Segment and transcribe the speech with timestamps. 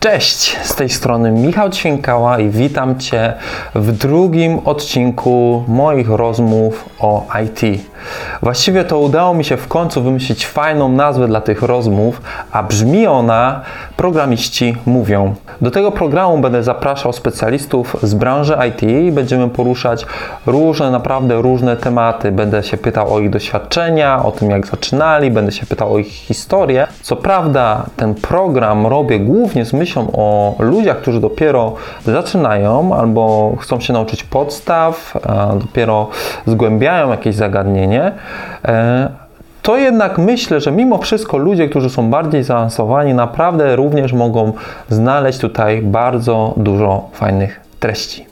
[0.00, 3.34] Cześć, z tej strony Michał Ćwiękała i witam Cię
[3.74, 7.82] w drugim odcinku moich rozmów o IT.
[8.42, 12.22] Właściwie to udało mi się w końcu wymyślić fajną nazwę dla tych rozmów,
[12.52, 13.60] a brzmi ona
[13.96, 15.34] Programiści mówią.
[15.60, 20.06] Do tego programu będę zapraszał specjalistów z branży IT będziemy poruszać
[20.46, 22.32] różne, naprawdę różne tematy.
[22.32, 26.06] Będę się pytał o ich doświadczenia, o tym jak zaczynali, będę się pytał o ich
[26.06, 26.86] historię.
[27.02, 31.72] Co prawda ten program robię głównie z myślą o ludziach, którzy dopiero
[32.04, 35.14] zaczynają albo chcą się nauczyć podstaw,
[35.60, 36.08] dopiero
[36.46, 38.12] zgłębiają jakieś zagadnienie.
[39.66, 44.52] To jednak myślę, że mimo wszystko ludzie, którzy są bardziej zaawansowani, naprawdę również mogą
[44.88, 48.26] znaleźć tutaj bardzo dużo fajnych treści.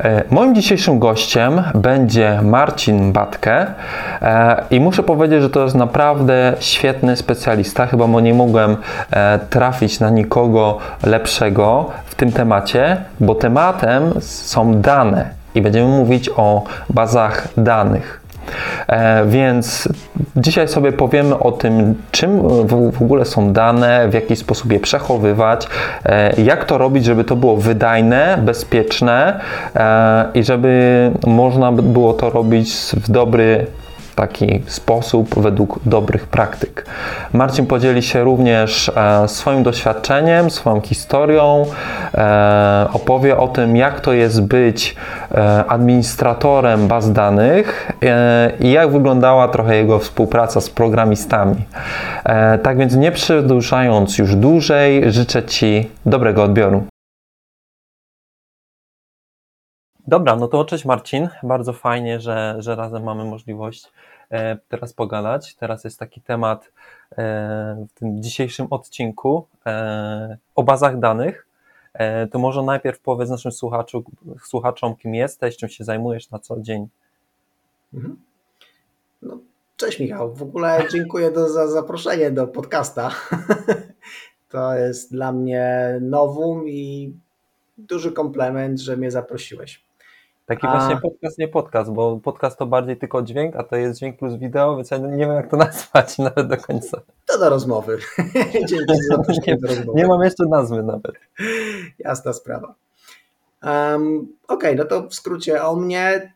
[0.00, 3.66] E, moim dzisiejszym gościem będzie Marcin Batke
[4.22, 7.86] e, i muszę powiedzieć, że to jest naprawdę świetny specjalista.
[7.86, 8.76] Chyba bo nie mogłem
[9.10, 16.30] e, trafić na nikogo lepszego w tym temacie, bo tematem są dane i będziemy mówić
[16.36, 18.27] o bazach danych.
[18.88, 19.88] E, więc
[20.36, 25.68] dzisiaj sobie powiemy o tym, czym w ogóle są dane, w jaki sposób je przechowywać,
[26.04, 29.40] e, jak to robić, żeby to było wydajne, bezpieczne
[29.76, 33.66] e, i żeby można było to robić w dobry
[34.18, 36.86] taki sposób według dobrych praktyk.
[37.32, 41.66] Marcin podzieli się również e, swoim doświadczeniem, swoją historią,
[42.14, 44.96] e, opowie o tym, jak to jest być
[45.30, 47.92] e, administratorem baz danych
[48.60, 51.56] i jak wyglądała trochę jego współpraca z programistami.
[52.62, 56.84] Tak więc nie przedłużając już dłużej, życzę Ci dobrego odbioru.
[60.08, 61.28] Dobra, no to cześć Marcin.
[61.42, 63.92] Bardzo fajnie, że, że razem mamy możliwość
[64.68, 65.54] teraz pogadać.
[65.54, 66.72] Teraz jest taki temat
[67.12, 71.44] e, w tym dzisiejszym odcinku e, o bazach danych.
[72.30, 73.52] To może najpierw powiedz naszym
[74.42, 76.88] słuchaczom, kim jesteś, czym się zajmujesz na co dzień.
[77.94, 78.16] Mhm.
[79.22, 79.38] No,
[79.76, 80.34] cześć Michał.
[80.34, 83.10] W ogóle dziękuję do, za zaproszenie do podcasta.
[84.48, 87.12] To jest dla mnie nowum i
[87.78, 89.87] duży komplement, że mnie zaprosiłeś.
[90.48, 90.78] Taki a...
[90.78, 94.34] właśnie podcast, nie podcast, bo podcast to bardziej tylko dźwięk, a to jest dźwięk plus
[94.34, 97.00] wideo, więc ja nie wiem jak to nazwać nawet do końca.
[97.26, 97.98] To do rozmowy.
[98.68, 99.16] Dzięki za
[99.46, 99.98] nie, do rozmowy.
[100.00, 101.12] Nie mam jeszcze nazwy nawet.
[101.98, 102.74] Jasna sprawa.
[103.62, 106.32] Um, Okej, okay, no to w skrócie o mnie.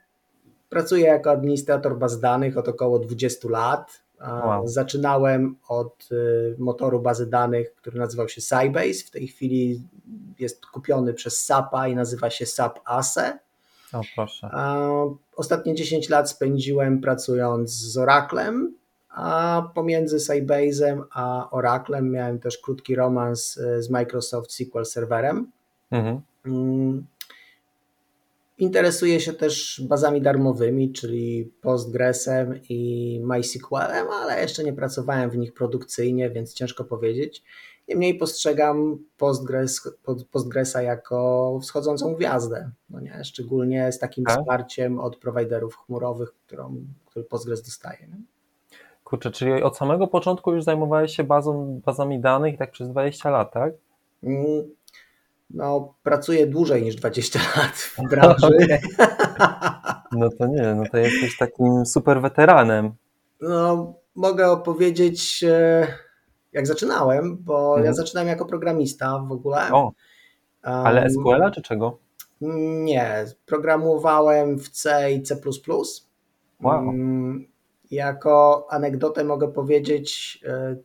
[0.69, 4.03] Pracuję jako administrator baz danych od około 20 lat.
[4.21, 4.69] Wow.
[4.69, 9.05] Zaczynałem od y, motoru bazy danych, który nazywał się Sybase.
[9.07, 9.83] W tej chwili
[10.39, 13.39] jest kupiony przez SAPa i nazywa się SAP ASE.
[13.93, 14.51] O, proszę.
[15.37, 18.75] Ostatnie 10 lat spędziłem pracując z Oraclem,
[19.09, 25.51] a pomiędzy Sybase'em a Oraclem miałem też krótki romans e, z Microsoft SQL Serverem.
[25.91, 26.21] Mhm.
[26.47, 27.07] Mm.
[28.59, 35.55] Interesuję się też bazami darmowymi, czyli Postgresem i MySQLem, ale jeszcze nie pracowałem w nich
[35.55, 37.43] produkcyjnie, więc ciężko powiedzieć.
[37.89, 39.89] Niemniej postrzegam Postgres,
[40.31, 43.25] Postgresa jako wschodzącą gwiazdę, no nie?
[43.25, 44.31] szczególnie z takim A?
[44.31, 44.41] Tak.
[44.41, 46.77] wsparciem od prowajderów chmurowych, którą,
[47.07, 47.99] który Postgres dostaje.
[48.01, 48.21] Nie?
[49.05, 53.53] Kurczę, czyli od samego początku już zajmowałeś się bazą, bazami danych tak przez 20 lat,
[53.53, 53.73] tak?
[54.23, 54.75] Mm,
[55.51, 58.59] no, pracuję dłużej niż 20 lat w branży.
[60.13, 62.93] No to nie, no to jesteś takim super weteranem.
[63.41, 65.87] No, mogę opowiedzieć e,
[66.53, 67.85] jak zaczynałem, bo mhm.
[67.85, 69.73] ja zaczynałem jako programista w ogóle.
[69.73, 69.93] O,
[70.63, 71.99] ale SQL-a czy czego?
[72.41, 75.37] Nie, programowałem w C i C++.
[76.63, 76.93] Wow.
[77.91, 80.77] Jako anegdotę mogę powiedzieć, e,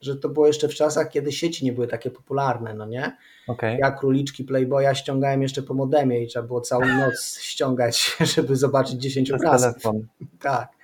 [0.00, 3.16] że to było jeszcze w czasach, kiedy sieci nie były takie popularne, no nie?
[3.48, 3.78] Okay.
[3.78, 9.00] Ja króliczki Playboya ściągałem jeszcze po modemie i trzeba było całą noc ściągać, żeby zobaczyć
[9.00, 9.92] 10 obrazków.
[10.40, 10.77] Tak.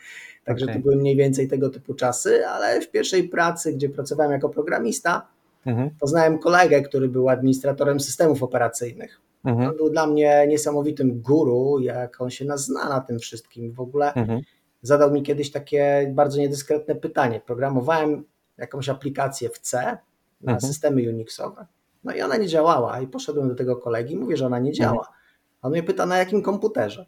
[0.45, 0.77] Także okay.
[0.77, 5.27] to były mniej więcej tego typu czasy, ale w pierwszej pracy, gdzie pracowałem jako programista,
[5.67, 5.91] mhm.
[6.01, 9.21] poznałem kolegę, który był administratorem systemów operacyjnych.
[9.45, 9.69] Mhm.
[9.71, 13.73] On był dla mnie niesamowitym guru, jak on się nas zna na tym wszystkim.
[13.73, 14.41] W ogóle mhm.
[14.83, 17.41] zadał mi kiedyś takie bardzo niedyskretne pytanie.
[17.47, 18.25] Programowałem
[18.59, 19.99] jakąś aplikację w C
[20.41, 20.61] na mhm.
[20.61, 21.67] systemy Unixowe.
[22.05, 24.99] No i ona nie działała i poszedłem do tego kolegi, mówię, że ona nie działa.
[24.99, 25.15] Mhm.
[25.63, 27.07] On mnie pyta, na jakim komputerze?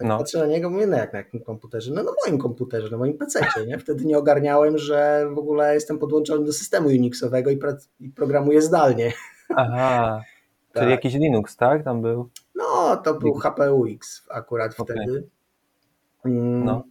[0.00, 0.18] Tak no.
[0.18, 1.92] patrzę na niego, mówię, no jak na jakim komputerze?
[1.94, 3.78] No na moim komputerze, na moim PC, nie?
[3.78, 7.58] Wtedy nie ogarniałem, że w ogóle jestem podłączony do systemu Unixowego i,
[8.00, 9.12] i programuję zdalnie.
[9.56, 10.20] Aha,
[10.72, 10.82] tak.
[10.82, 11.84] czyli jakiś Linux, tak?
[11.84, 12.28] Tam był?
[12.54, 14.96] No, to był HPUX akurat okay.
[14.96, 15.28] wtedy.
[16.24, 16.64] Mm.
[16.64, 16.84] No.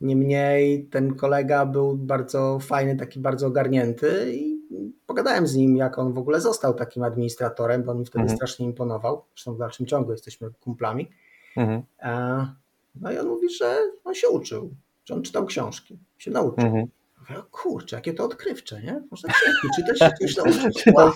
[0.00, 4.60] Niemniej ten kolega był bardzo fajny, taki bardzo ogarnięty i
[5.06, 8.36] pogadałem z nim, jak on w ogóle został takim administratorem, bo on mi wtedy mhm.
[8.36, 9.24] strasznie imponował.
[9.34, 11.10] Zresztą w dalszym ciągu jesteśmy kumplami.
[11.56, 11.82] Mhm.
[12.02, 12.46] E,
[12.94, 14.74] no i on mówi, że on się uczył,
[15.04, 16.64] że on czytał książki, się nauczył.
[16.64, 16.86] Mhm.
[17.20, 19.02] Mówię, kurczę, jakie to odkrywcze, nie?
[19.10, 20.84] Można książki czytać się coś nauczyć.
[20.94, 21.12] Wow.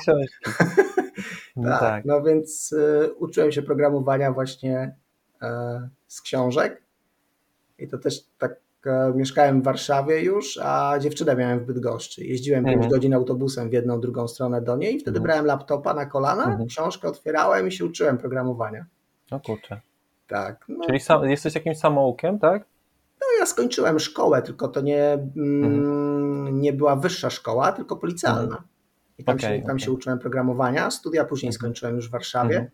[1.56, 4.96] No tak, tak, no więc y, uczyłem się programowania właśnie
[5.43, 5.46] y,
[6.06, 6.82] z książek
[7.79, 12.25] i to też tak y, mieszkałem w Warszawie już, a dziewczynę miałem w Bydgoszczy.
[12.25, 12.81] Jeździłem mhm.
[12.81, 15.23] 5 godzin autobusem w jedną, drugą stronę do niej i wtedy mhm.
[15.23, 16.69] brałem laptopa na kolana, mhm.
[16.69, 18.87] książkę otwierałem i się uczyłem programowania.
[19.31, 19.81] No kurczę.
[20.28, 20.64] Tak.
[20.69, 20.86] No.
[20.86, 22.64] Czyli sam, jesteś jakimś samoukiem, tak?
[23.20, 26.60] No ja skończyłem szkołę, tylko to nie, mm, mhm.
[26.60, 28.42] nie była wyższa szkoła, tylko policjalna.
[28.42, 28.62] Mhm.
[29.19, 29.80] I tam, okay, się, tam okay.
[29.80, 30.90] się uczyłem programowania.
[30.90, 31.58] Studia później mhm.
[31.58, 32.56] skończyłem już w Warszawie.
[32.56, 32.70] Mhm.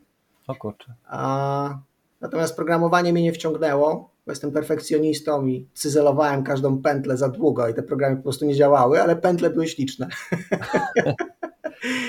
[0.46, 0.94] O kurczę.
[1.06, 1.78] A,
[2.20, 7.74] natomiast programowanie mnie nie wciągnęło, bo jestem perfekcjonistą i cyzelowałem każdą pętlę za długo i
[7.74, 10.08] te programy po prostu nie działały, ale pętle były śliczne.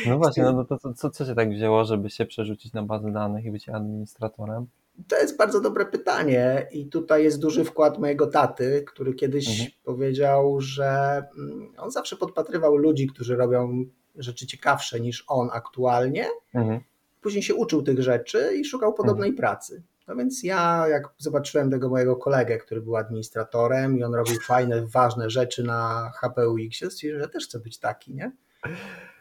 [0.08, 3.12] No właśnie, no to, to co, co się tak wzięło, żeby się przerzucić na bazę
[3.12, 4.68] danych i być administratorem?
[5.08, 9.70] To jest bardzo dobre pytanie i tutaj jest duży wkład mojego taty, który kiedyś mhm.
[9.84, 16.28] powiedział, że mm, on zawsze podpatrywał ludzi, którzy robią rzeczy ciekawsze niż on aktualnie.
[16.54, 16.80] Mhm.
[17.22, 19.38] Później się uczył tych rzeczy i szukał podobnej mhm.
[19.38, 19.84] pracy.
[20.08, 24.86] No więc ja, jak zobaczyłem tego mojego kolegę, który był administratorem i on robił fajne,
[24.88, 28.32] ważne rzeczy na HPUX, stwierdziłem, że też chcę być taki, nie?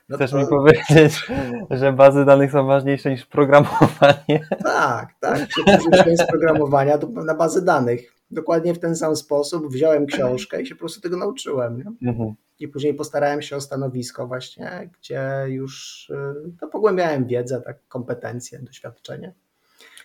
[0.09, 0.39] No Chcesz to...
[0.39, 1.27] mi powiedzieć,
[1.71, 4.49] że bazy danych są ważniejsze niż programowanie?
[4.63, 5.49] Tak, tak.
[5.49, 8.15] Przerzuciłem z programowania na bazy danych.
[8.31, 11.97] Dokładnie w ten sam sposób wziąłem książkę i się po prostu tego nauczyłem.
[12.03, 12.35] Mhm.
[12.61, 16.15] I później postarałem się o stanowisko właśnie, gdzie już y,
[16.63, 19.33] no, pogłębiałem wiedzę, tak, kompetencje, doświadczenie.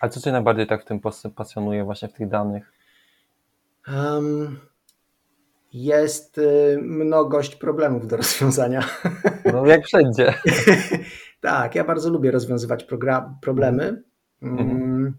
[0.00, 1.00] A co Cię najbardziej tak w tym
[1.34, 2.72] pasjonuje właśnie w tych danych?
[3.88, 4.60] Um,
[5.72, 8.84] jest y, mnogość problemów do rozwiązania.
[9.52, 10.34] No jak wszędzie.
[11.40, 12.86] tak, ja bardzo lubię rozwiązywać
[13.40, 14.02] problemy.
[14.42, 14.70] Mhm.
[14.70, 15.14] Mm.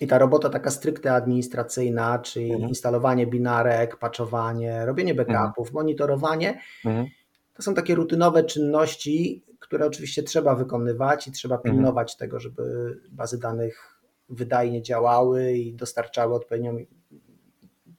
[0.00, 2.68] I ta robota taka stricte administracyjna, czyli mhm.
[2.68, 5.28] instalowanie binarek, patchowanie, robienie mhm.
[5.28, 5.84] backupów, mhm.
[5.84, 6.60] monitorowanie,
[7.54, 11.74] to są takie rutynowe czynności, które oczywiście trzeba wykonywać i trzeba mhm.
[11.74, 16.76] pilnować tego, żeby bazy danych wydajnie działały i dostarczały odpowiednią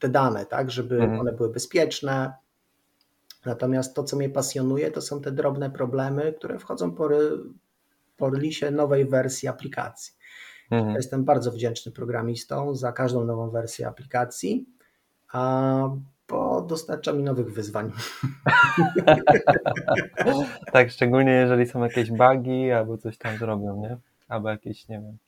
[0.02, 1.20] te dane, tak, żeby mhm.
[1.20, 2.32] one były bezpieczne.
[3.46, 7.08] Natomiast to, co mnie pasjonuje, to są te drobne problemy, które wchodzą po,
[8.16, 10.14] po release nowej wersji aplikacji.
[10.70, 10.94] Mhm.
[10.94, 14.66] Jestem bardzo wdzięczny programistą za każdą nową wersję aplikacji,
[15.32, 15.88] a,
[16.28, 17.92] bo dostarcza mi nowych wyzwań.
[20.72, 23.96] tak, szczególnie jeżeli są jakieś bugi albo coś tam zrobią, nie?
[24.28, 25.18] Albo jakieś, nie wiem,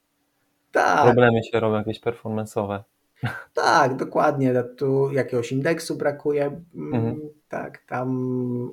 [0.72, 1.04] tak.
[1.04, 2.82] problemy się robią, jakieś performance'owe.
[3.54, 4.64] Tak, dokładnie.
[4.76, 7.20] Tu jakiegoś indeksu brakuje, mm, mhm.
[7.48, 8.10] tak, tam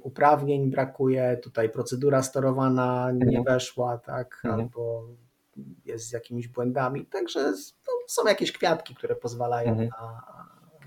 [0.01, 3.43] uprawnień brakuje, tutaj procedura sterowana nie mhm.
[3.43, 4.61] weszła, tak, mhm.
[4.61, 5.03] albo
[5.85, 7.05] jest z jakimiś błędami.
[7.05, 7.39] Także
[7.87, 9.89] no, są jakieś kwiatki, które pozwalają mhm.
[9.89, 10.21] na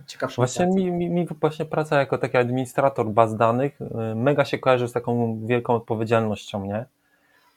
[0.06, 4.58] ciekawszą Właśnie mi, mi, mi, właśnie praca jako taki administrator baz danych y, mega się
[4.58, 6.84] kojarzy z taką wielką odpowiedzialnością, nie?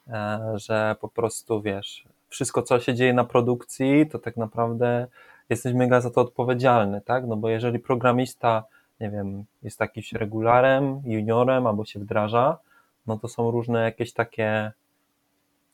[0.08, 5.08] E, że po prostu wiesz, wszystko co się dzieje na produkcji, to tak naprawdę
[5.50, 7.28] jesteś mega za to odpowiedzialny, tak?
[7.28, 8.64] No bo jeżeli programista,
[9.00, 12.58] nie wiem, jest jakiś regularem, juniorem albo się wdraża,
[13.08, 14.72] no to są różne jakieś takie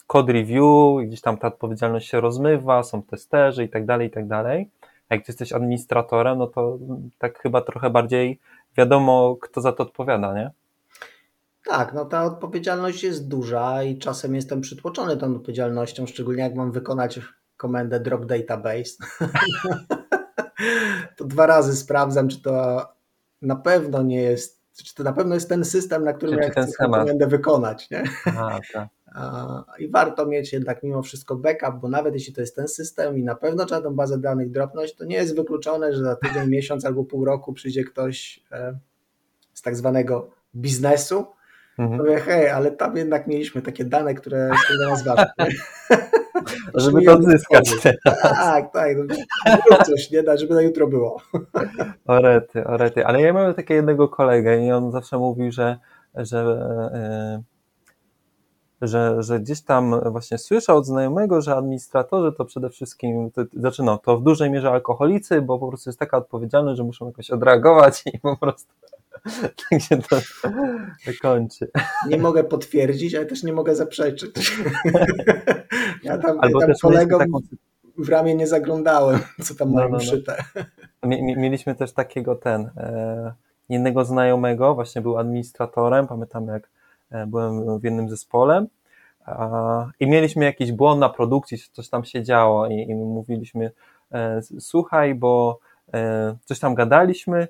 [0.07, 4.27] code review, gdzieś tam ta odpowiedzialność się rozmywa, są testerzy i tak dalej, i tak
[4.27, 4.69] dalej.
[5.09, 6.77] Jak ty jesteś administratorem, no to
[7.17, 8.39] tak chyba trochę bardziej
[8.77, 10.51] wiadomo, kto za to odpowiada, nie?
[11.65, 16.71] Tak, no ta odpowiedzialność jest duża i czasem jestem przytłoczony tą odpowiedzialnością, szczególnie jak mam
[16.71, 17.19] wykonać
[17.57, 18.97] komendę drop database.
[21.17, 22.87] to dwa razy sprawdzam, czy to
[23.41, 26.65] na pewno nie jest, czy to na pewno jest ten system, na którym ja chcę
[26.65, 27.89] tę komendę wykonać.
[27.89, 28.03] Nie?
[28.25, 28.87] Aha, tak.
[29.79, 33.23] I warto mieć jednak mimo wszystko backup, bo nawet jeśli to jest ten system i
[33.23, 36.85] na pewno trzeba tą bazę danych dropnąć, to nie jest wykluczone, że za tydzień, miesiąc
[36.85, 38.77] albo pół roku przyjdzie ktoś e,
[39.53, 41.25] z tak zwanego biznesu,
[41.77, 41.99] mhm.
[41.99, 45.33] powie, hej, ale tam jednak mieliśmy takie dane, które są dla nas ważne.
[46.75, 47.71] żeby to odzyskać.
[48.21, 48.97] Tak, tak.
[49.69, 51.21] No, coś nie da, żeby na jutro było.
[52.07, 53.05] Orety, orety.
[53.05, 55.77] Ale ja mam takiego jednego kolegę i on zawsze mówił, że,
[56.15, 56.37] że
[56.93, 57.53] yy,
[58.87, 63.83] że, że gdzieś tam właśnie słyszał od znajomego, że administratorzy to przede wszystkim, to, znaczy
[63.83, 67.31] no, to w dużej mierze alkoholicy, bo po prostu jest taka odpowiedzialność, że muszą jakoś
[67.31, 68.73] odreagować i po prostu
[69.69, 70.17] tak się to
[71.21, 71.71] kończy.
[72.09, 74.33] Nie mogę potwierdzić, ale też nie mogę zaprzeczyć.
[76.03, 77.39] Ja tam, Albo ja tam kolegom taką...
[77.97, 80.03] w ramię nie zaglądałem, co tam no, mają no, no.
[80.03, 80.43] szyte.
[81.37, 83.33] Mieliśmy też takiego ten, e,
[83.69, 86.69] innego znajomego, właśnie był administratorem, pamiętam jak
[87.27, 88.65] byłem w jednym zespole
[89.99, 93.71] i mieliśmy jakiś błąd na produkcji, coś tam się działo i, i mówiliśmy,
[94.59, 95.59] słuchaj, bo
[96.45, 97.47] coś tam gadaliśmy,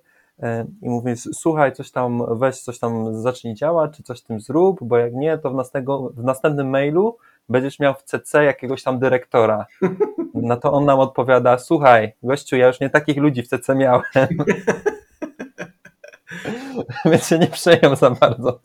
[0.81, 4.97] i mówię, słuchaj, coś tam, weź coś tam, zacznij działać, czy coś tym zrób, bo
[4.97, 7.17] jak nie, to w, następnego, w następnym mailu
[7.49, 9.65] będziesz miał w CC jakiegoś tam dyrektora.
[10.35, 14.01] No to on nam odpowiada, słuchaj, gościu, ja już nie takich ludzi w CC miałem.
[17.05, 18.59] Więc się nie przejął za bardzo.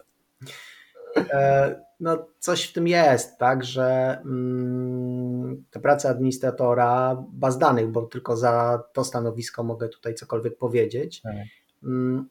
[1.30, 8.02] E, no, coś w tym jest, tak, że mm, ta praca administratora baz danych, bo
[8.02, 11.34] tylko za to stanowisko mogę tutaj cokolwiek powiedzieć, tak.
[11.84, 12.28] mm,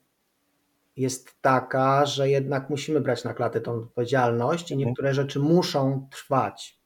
[0.97, 4.87] jest taka, że jednak musimy brać na klatę tą odpowiedzialność i mhm.
[4.87, 6.77] niektóre rzeczy muszą trwać.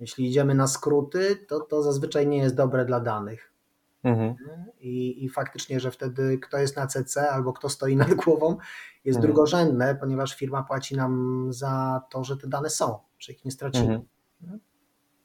[0.00, 3.52] Jeśli idziemy na skróty, to to zazwyczaj nie jest dobre dla danych.
[4.06, 4.34] Mhm.
[4.80, 8.56] I, I faktycznie, że wtedy kto jest na CC albo kto stoi nad głową,
[9.04, 9.32] jest mhm.
[9.32, 14.00] drugorzędne, ponieważ firma płaci nam za to, że te dane są, że ich nie stracimy.
[14.42, 14.60] Mhm.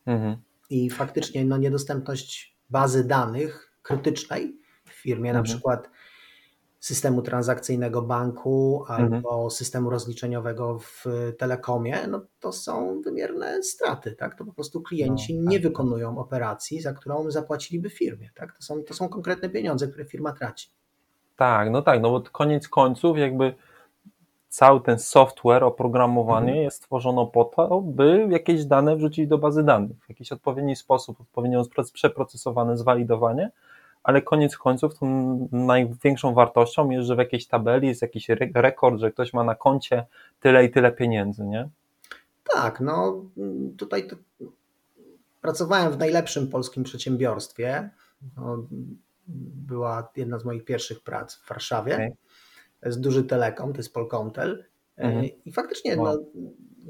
[0.06, 0.38] mhm.
[0.70, 5.44] I faktycznie no, niedostępność bazy danych krytycznej w firmie, na mhm.
[5.44, 5.90] przykład
[6.82, 9.50] systemu transakcyjnego banku albo mhm.
[9.50, 11.06] systemu rozliczeniowego w
[11.38, 14.38] telekomie, no to są wymierne straty, tak?
[14.38, 18.58] To po prostu klienci no, tak, nie wykonują operacji, za którą zapłaciliby firmie, tak?
[18.58, 20.70] To są, to są konkretne pieniądze, które firma traci.
[21.36, 23.54] Tak, no tak, no bo koniec końców jakby
[24.50, 26.64] cały ten software, oprogramowanie mhm.
[26.64, 31.22] jest stworzono po to, by jakieś dane wrzucić do bazy danych w jakiś odpowiedni sposób,
[31.22, 33.52] odpowiednio przeprocesowane, zwalidowanie,
[34.04, 39.12] ale koniec końców tą największą wartością jest, że w jakiejś tabeli jest jakiś rekord, że
[39.12, 40.06] ktoś ma na koncie
[40.40, 41.70] tyle i tyle pieniędzy, nie?
[42.54, 43.26] Tak, no
[43.78, 44.16] tutaj to...
[45.42, 47.90] pracowałem w najlepszym polskim przedsiębiorstwie.
[48.38, 48.68] No,
[49.68, 51.96] była jedna z moich pierwszych prac w Warszawie.
[51.96, 52.16] Okay.
[52.86, 54.66] Jest duży telekom, to jest Polkomtel.
[54.98, 55.26] Mhm.
[55.46, 56.30] I faktycznie wow.
[56.36, 56.42] no,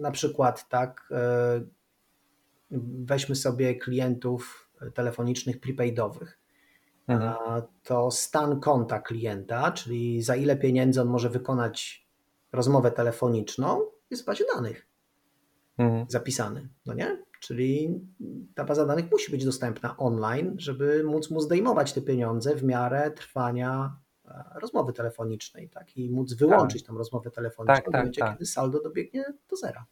[0.01, 1.62] na przykład tak e,
[3.06, 6.40] weźmy sobie klientów telefonicznych prepaidowych.
[7.84, 12.08] To stan konta klienta, czyli za ile pieniędzy on może wykonać
[12.51, 14.88] rozmowę telefoniczną, jest w bazie danych
[15.77, 16.06] mhm.
[16.10, 17.18] zapisany, no nie?
[17.39, 18.00] Czyli
[18.56, 23.12] ta baza danych musi być dostępna online, żeby móc mu zdejmować te pieniądze w miarę
[23.12, 25.98] trwania e, rozmowy telefonicznej, tak?
[25.98, 26.88] I móc wyłączyć tak.
[26.88, 28.34] tą rozmowę telefoniczną tak, tak, w momencie, tak.
[28.34, 29.86] kiedy saldo dobiegnie do zera.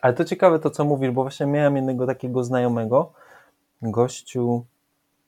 [0.00, 3.12] Ale to ciekawe to, co mówisz, bo właśnie miałem jednego takiego znajomego,
[3.82, 4.66] gościu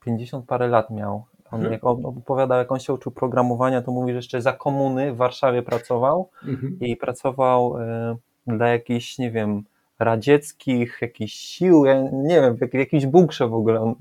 [0.05, 1.23] 50 parę lat miał.
[1.51, 1.73] On, mhm.
[1.73, 5.17] Jak on opowiadał, jak on się uczył programowania, to mówi, że jeszcze za komuny w
[5.17, 6.77] Warszawie pracował mhm.
[6.79, 9.63] i pracował y, dla jakichś, nie wiem,
[9.99, 13.95] radzieckich, jakichś sił, ja nie wiem, w jakimś bunkrze w ogóle on,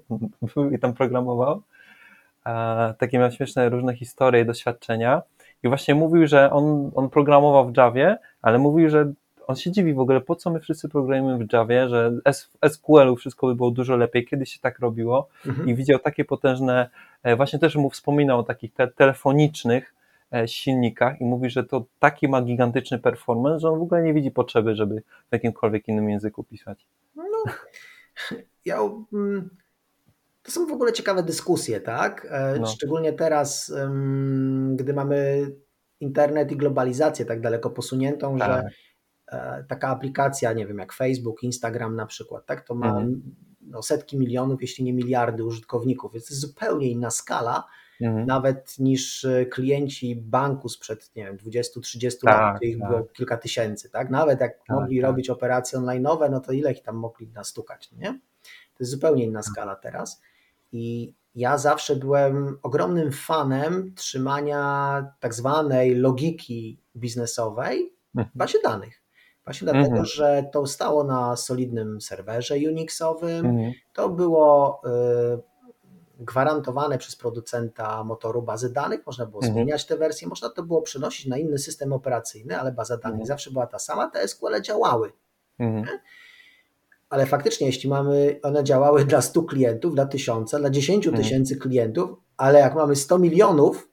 [0.75, 1.63] i tam programował.
[2.47, 5.23] E, takie miał śmieszne różne historie i doświadczenia.
[5.63, 9.13] I właśnie mówił, że on, on programował w Javie, ale mówił, że
[9.49, 13.17] on się dziwi w ogóle, po co my wszyscy programujemy w Javie, że w SQL-u
[13.17, 15.69] wszystko by było dużo lepiej, kiedyś się tak robiło mhm.
[15.69, 16.91] i widział takie potężne,
[17.23, 19.95] e, właśnie też mu wspominał o takich te telefonicznych
[20.33, 24.15] e, silnikach i mówi, że to taki ma gigantyczny performance, że on w ogóle nie
[24.15, 26.87] widzi potrzeby, żeby w jakimkolwiek innym języku pisać.
[27.17, 27.25] No,
[28.65, 28.79] ja,
[29.13, 29.51] mm,
[30.43, 32.27] to są w ogóle ciekawe dyskusje, tak?
[32.31, 32.67] E, no.
[32.67, 33.75] Szczególnie teraz,
[34.77, 35.51] gdy mamy
[36.01, 38.49] internet i globalizację tak daleko posuniętą, tak.
[38.49, 38.69] że
[39.69, 43.23] taka aplikacja, nie wiem, jak Facebook, Instagram na przykład, tak, to ma mhm.
[43.61, 47.65] no, setki milionów, jeśli nie miliardy użytkowników, więc to jest zupełnie inna skala,
[48.01, 48.27] mhm.
[48.27, 52.89] nawet niż e, klienci banku sprzed, nie wiem, 20-30 tak, lat, gdzie ich tak.
[52.89, 55.11] było kilka tysięcy, tak, nawet jak tak, mogli tak.
[55.11, 58.21] robić operacje online'owe, no to ile ich tam mogli nastukać, nie?
[58.75, 59.53] To jest zupełnie inna tak.
[59.53, 60.23] skala teraz
[60.73, 68.33] i ja zawsze byłem ogromnym fanem trzymania tak zwanej logiki biznesowej w mhm.
[68.35, 69.03] bazie danych.
[69.49, 70.05] Właśnie dlatego, mhm.
[70.05, 73.47] że to stało na solidnym serwerze Unixowym.
[73.47, 73.73] Mhm.
[73.93, 79.07] To było y, gwarantowane przez producenta motoru bazy danych.
[79.07, 79.53] Można było mhm.
[79.55, 83.27] zmieniać te wersje, można to było przenosić na inny system operacyjny, ale baza danych mhm.
[83.27, 84.11] zawsze była ta sama.
[84.11, 85.13] Te SQL działały.
[85.59, 85.99] Mhm.
[87.11, 91.25] Ale faktycznie, jeśli mamy, one działały dla 100 klientów, dla 1000, dla 10 mhm.
[91.25, 93.89] tysięcy klientów, ale jak mamy 100 milionów,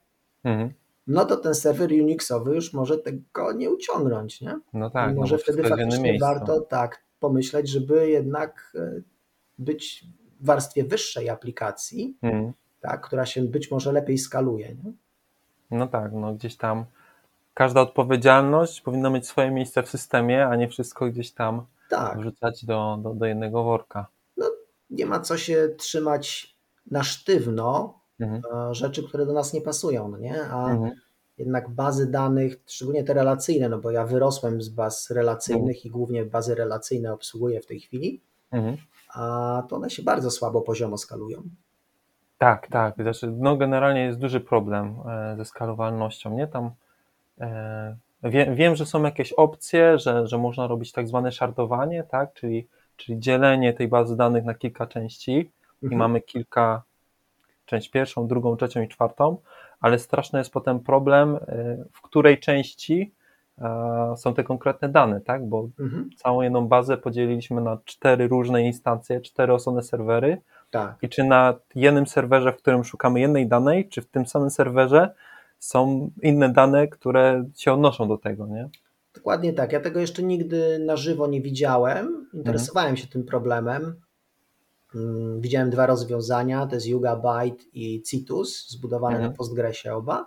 [1.06, 4.58] no to ten serwer Unixowy już może tego nie uciągnąć, nie?
[4.72, 5.12] No tak.
[5.12, 9.00] I może no wtedy faktycznie warto tak pomyśleć, żeby jednak e,
[9.58, 10.04] być
[10.40, 12.52] w warstwie wyższej aplikacji, hmm.
[12.80, 14.68] tak, która się być może lepiej skaluje.
[14.68, 14.92] Nie?
[15.70, 16.84] No tak, no gdzieś tam
[17.54, 22.18] każda odpowiedzialność powinna mieć swoje miejsce w systemie, a nie wszystko gdzieś tam tak.
[22.18, 24.06] wrzucać do, do, do jednego worka.
[24.36, 24.46] No,
[24.90, 26.56] nie ma co się trzymać
[26.90, 28.42] na sztywno, mhm.
[28.70, 30.42] E, rzeczy, które do nas nie pasują, no nie?
[30.42, 30.92] A mhm.
[31.38, 36.24] jednak bazy danych, szczególnie te relacyjne, no bo ja wyrosłem z baz relacyjnych i głównie
[36.24, 38.20] bazy relacyjne obsługuję w tej chwili,
[38.50, 38.76] mhm.
[39.14, 41.42] a to one się bardzo słabo poziomo skalują.
[42.38, 42.94] Tak, tak.
[42.94, 46.46] Znaczy, no generalnie jest duży problem e, ze skalowalnością, nie?
[46.46, 46.70] Tam
[47.40, 52.32] e, wie, wiem, że są jakieś opcje, że, że można robić tak zwane shardowanie, tak?
[52.32, 55.50] Czyli, czyli dzielenie tej bazy danych na kilka części
[55.82, 55.92] mhm.
[55.92, 56.82] i mamy kilka,
[57.66, 59.36] część pierwszą, drugą, trzecią i czwartą,
[59.80, 61.38] ale straszny jest potem problem, e,
[61.92, 63.14] w której części
[64.16, 65.48] są te konkretne dane, tak?
[65.48, 66.10] Bo mhm.
[66.16, 70.96] całą jedną bazę podzieliliśmy na cztery różne instancje, cztery osobne serwery, tak.
[71.02, 75.14] I czy na jednym serwerze, w którym szukamy jednej danej, czy w tym samym serwerze
[75.58, 78.68] są inne dane, które się odnoszą do tego, nie?
[79.14, 79.72] Dokładnie tak.
[79.72, 82.28] Ja tego jeszcze nigdy na żywo nie widziałem.
[82.34, 82.96] Interesowałem mhm.
[82.96, 84.00] się tym problemem.
[84.96, 89.32] Mm, widziałem dwa rozwiązania, to jest Yugabyte i Citus, zbudowane mhm.
[89.32, 90.26] na Postgresie oba.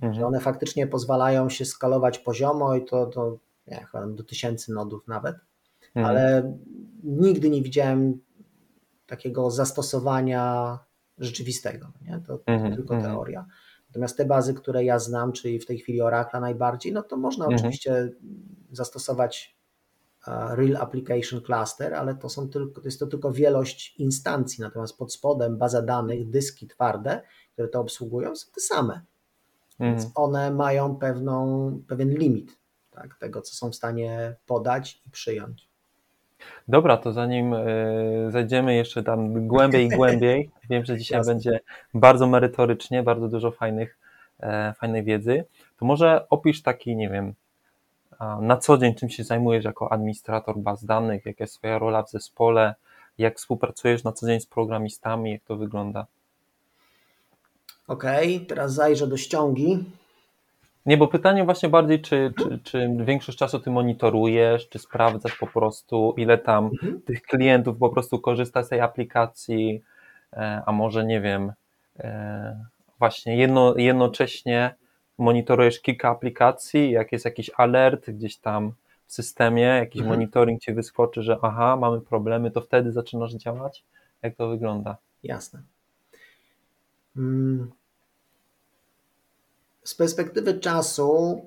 [0.00, 0.14] Mhm.
[0.14, 5.36] Że one faktycznie pozwalają się skalować poziomo i to do, nie, do tysięcy nodów nawet.
[5.94, 6.06] Mhm.
[6.06, 6.54] Ale
[7.04, 8.20] nigdy nie widziałem
[9.06, 10.78] takiego zastosowania
[11.18, 11.92] rzeczywistego.
[12.02, 12.20] Nie?
[12.26, 12.74] To, to -hmm.
[12.74, 13.14] tylko mhm.
[13.14, 13.46] teoria.
[13.88, 17.46] Natomiast te bazy, które ja znam, czyli w tej chwili Oracle najbardziej, no to można
[17.46, 17.54] -hmm.
[17.54, 18.10] oczywiście
[18.72, 19.56] zastosować
[20.26, 25.12] Real Application Cluster, ale to, są tylko, to jest to tylko wielość instancji, natomiast pod
[25.12, 29.00] spodem baza danych, dyski twarde, które to obsługują, są te same.
[29.80, 30.12] Więc mhm.
[30.14, 32.58] one mają pewną, pewien limit
[32.90, 35.68] tak, tego, co są w stanie podać i przyjąć.
[36.68, 41.34] Dobra, to zanim y, zajdziemy jeszcze tam głębiej i głębiej, wiem, że dzisiaj Jasne.
[41.34, 41.60] będzie
[41.94, 43.98] bardzo merytorycznie, bardzo dużo fajnych,
[44.40, 45.44] e, fajnej wiedzy,
[45.78, 47.34] to może opisz taki, nie wiem,
[48.40, 52.10] na co dzień czym się zajmujesz jako administrator baz danych, jaka jest twoja rola w
[52.10, 52.74] zespole,
[53.18, 56.06] jak współpracujesz na co dzień z programistami, jak to wygląda?
[57.88, 59.84] Okej, okay, teraz zajrzę do ściągi.
[60.86, 65.46] Nie, bo pytanie właśnie bardziej, czy, czy, czy większość czasu ty monitorujesz, czy sprawdzasz po
[65.46, 67.00] prostu, ile tam mhm.
[67.00, 69.82] tych klientów po prostu korzysta z tej aplikacji,
[70.32, 71.52] e, a może nie wiem,
[71.98, 72.66] e,
[72.98, 74.74] właśnie jedno, jednocześnie
[75.18, 78.72] monitorujesz kilka aplikacji, jak jest jakiś alert gdzieś tam
[79.06, 80.18] w systemie, jakiś mhm.
[80.18, 83.84] monitoring ci wyskoczy, że aha, mamy problemy, to wtedy zaczynasz działać?
[84.22, 84.96] Jak to wygląda?
[85.22, 85.62] Jasne.
[87.14, 87.72] Hmm
[89.86, 91.40] z perspektywy czasu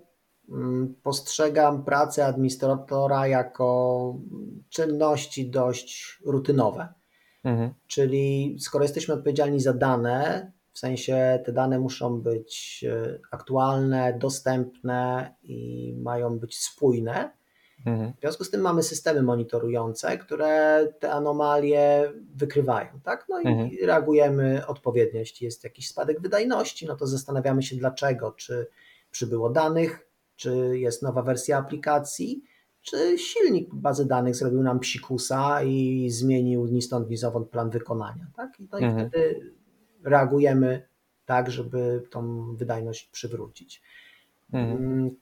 [0.50, 4.16] mm, postrzegam pracę administratora jako
[4.70, 6.88] czynności dość rutynowe.
[7.44, 7.74] Mhm.
[7.88, 15.34] Czyli skoro jesteśmy odpowiedzialni za dane, w sensie te dane muszą być e, aktualne, dostępne
[15.44, 17.32] i mają być spójne,
[17.86, 18.14] Mhm.
[18.18, 23.26] W związku z tym mamy systemy monitorujące, które te anomalie wykrywają, tak?
[23.30, 23.70] No i mhm.
[23.84, 25.20] reagujemy odpowiednio.
[25.20, 28.68] Jeśli jest jakiś spadek wydajności, no to zastanawiamy się dlaczego, czy
[29.12, 32.44] przybyło danych, czy jest nowa wersja aplikacji,
[32.82, 38.28] czy silnik bazy danych zrobił nam psikusa i zmienił ni stąd, ni zowąd plan wykonania,
[38.36, 38.50] tak?
[38.72, 39.10] No i mhm.
[39.10, 39.54] wtedy
[40.04, 40.88] reagujemy
[41.26, 43.82] tak, żeby tą wydajność przywrócić.
[44.54, 44.78] Mhm.
[44.78, 45.16] Mm,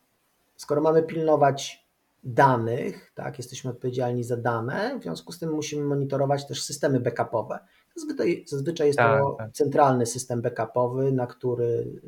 [0.56, 1.88] skoro mamy pilnować
[2.24, 7.60] danych, tak, jesteśmy odpowiedzialni za dane, w związku z tym musimy monitorować też systemy backupowe.
[7.96, 9.52] Zazwyczaj, zazwyczaj jest tak, to tak.
[9.52, 12.02] centralny system backupowy, na który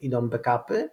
[0.00, 0.90] idą backupy.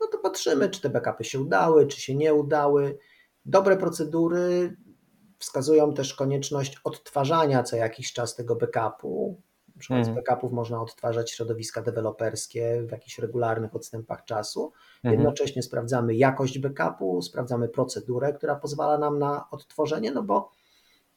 [0.00, 2.98] No to patrzymy, czy te backupy się udały, czy się nie udały.
[3.46, 4.76] Dobre procedury
[5.38, 9.40] wskazują też konieczność odtwarzania co jakiś czas tego backupu,
[9.76, 10.24] na przykład z mhm.
[10.24, 14.72] backupów można odtwarzać środowiska deweloperskie w jakichś regularnych odstępach czasu.
[14.96, 15.14] Mhm.
[15.14, 20.50] Jednocześnie sprawdzamy jakość backupu, sprawdzamy procedurę, która pozwala nam na odtworzenie, no bo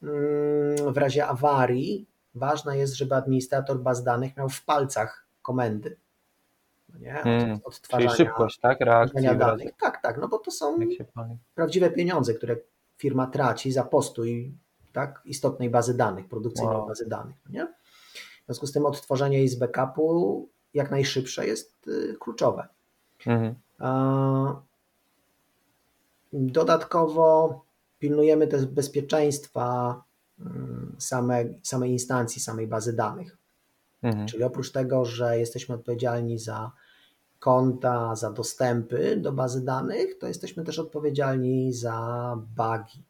[0.04, 5.98] mm, w razie awarii ważne jest, żeby administrator baz danych miał w palcach komendy.
[6.94, 7.18] No nie?
[7.18, 8.80] Od, hmm, odtwarzania, czyli szybkość, tak?
[8.80, 9.72] Reakcji danych.
[9.80, 10.80] Tak, tak, no bo to są
[11.56, 12.58] prawdziwe pieniądze, które
[12.98, 14.58] firma traci za postój
[14.94, 16.88] tak, istotnej bazy danych, produkcyjnej wow.
[16.88, 17.36] bazy danych.
[17.46, 17.79] No nie?
[18.50, 22.68] W związku z tym odtworzenie jej z backupu jak najszybsze jest y, kluczowe.
[23.26, 23.56] Mhm.
[26.34, 27.62] Dodatkowo
[28.00, 30.02] pilnujemy też bezpieczeństwa
[30.40, 33.38] mm, samej, samej instancji, samej bazy danych.
[34.04, 34.28] Mhm.
[34.28, 36.72] Czyli oprócz tego, że jesteśmy odpowiedzialni za
[37.40, 43.04] konta, za dostępy do bazy danych, to jesteśmy też odpowiedzialni za bugi.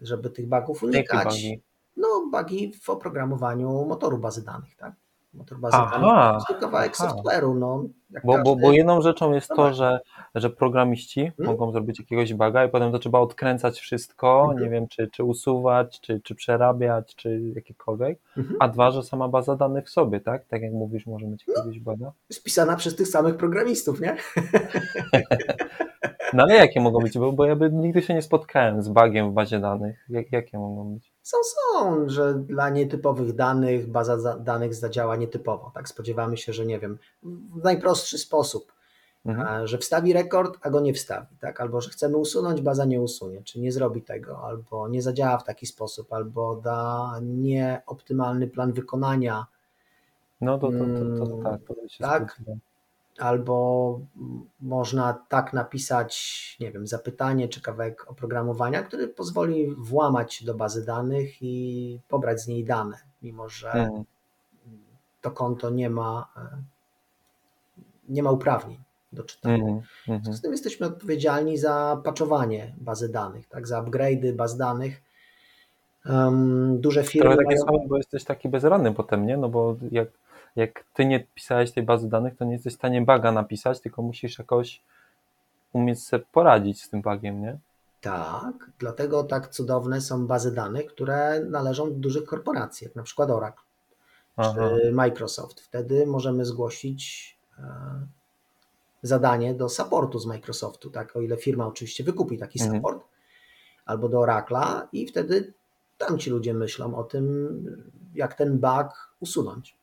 [0.00, 1.46] Żeby tych bugów unikać,
[1.96, 4.94] no, bugi w oprogramowaniu motoru bazy danych, tak?
[5.34, 7.08] Motor bazy danych to kawałek aha.
[7.08, 7.58] software'u.
[7.58, 7.84] No,
[8.24, 8.44] bo, każdy...
[8.44, 10.00] bo, bo jedną rzeczą jest to, że,
[10.34, 11.46] że programiści hmm?
[11.46, 14.64] mogą zrobić jakiegoś baga i potem to trzeba odkręcać wszystko, hmm.
[14.64, 18.56] nie wiem, czy, czy usuwać, czy, czy przerabiać, czy jakiekolwiek, hmm.
[18.60, 20.44] a dwa, że sama baza danych w sobie, tak?
[20.44, 22.12] Tak jak mówisz, może mieć no, jakiegoś baga.
[22.32, 24.16] Spisana przez tych samych programistów, nie?
[26.32, 27.18] no ale jakie mogą być?
[27.18, 30.04] Bo, bo ja by nigdy się nie spotkałem z bugiem w bazie danych.
[30.08, 31.12] Jak, jakie mogą być?
[31.22, 35.70] Są, są, że dla nietypowych danych baza danych zadziała nietypowo.
[35.74, 38.72] Tak spodziewamy się, że nie wiem, w najprostszy sposób,
[39.26, 39.66] mhm.
[39.66, 41.60] że wstawi rekord, a go nie wstawi, tak?
[41.60, 45.44] Albo że chcemy usunąć, baza nie usunie, czy nie zrobi tego, albo nie zadziała w
[45.44, 49.46] taki sposób, albo da nieoptymalny plan wykonania.
[50.40, 52.40] No to, to, to, to, to tak, to się tak?
[53.18, 54.00] Albo
[54.60, 60.84] można tak napisać, nie wiem, zapytanie czy kawałek oprogramowania, który pozwoli włamać się do bazy
[60.84, 64.04] danych i pobrać z niej dane, mimo że mm.
[65.20, 66.62] to konto nie ma, e,
[68.08, 68.78] nie ma uprawnień
[69.12, 69.64] do czytania.
[69.64, 69.82] Mm.
[70.08, 70.34] Mm.
[70.34, 75.02] Z tym jesteśmy odpowiedzialni za patchowanie bazy danych, tak, za upgrade'y baz danych.
[76.06, 77.30] Um, duże firmy.
[77.30, 77.88] Trochę takie mają...
[77.88, 79.36] bo jesteś taki bezradny potem, nie?
[79.36, 80.08] No bo jak
[80.56, 84.02] jak ty nie pisałeś tej bazy danych, to nie jesteś w stanie baga napisać, tylko
[84.02, 84.82] musisz jakoś
[85.72, 87.58] umieć sobie poradzić z tym bugiem, nie?
[88.00, 93.30] Tak, dlatego tak cudowne są bazy danych, które należą do dużych korporacji, jak na przykład
[93.30, 93.64] Oracle
[94.36, 94.54] Aha.
[94.54, 95.60] czy Microsoft.
[95.60, 97.62] Wtedy możemy zgłosić e,
[99.02, 102.78] zadanie do supportu z Microsoftu, tak, o ile firma oczywiście wykupi taki mhm.
[102.78, 103.04] support,
[103.84, 105.52] albo do Oracle'a i wtedy
[105.98, 107.64] tam ci ludzie myślą o tym,
[108.14, 109.79] jak ten bug usunąć.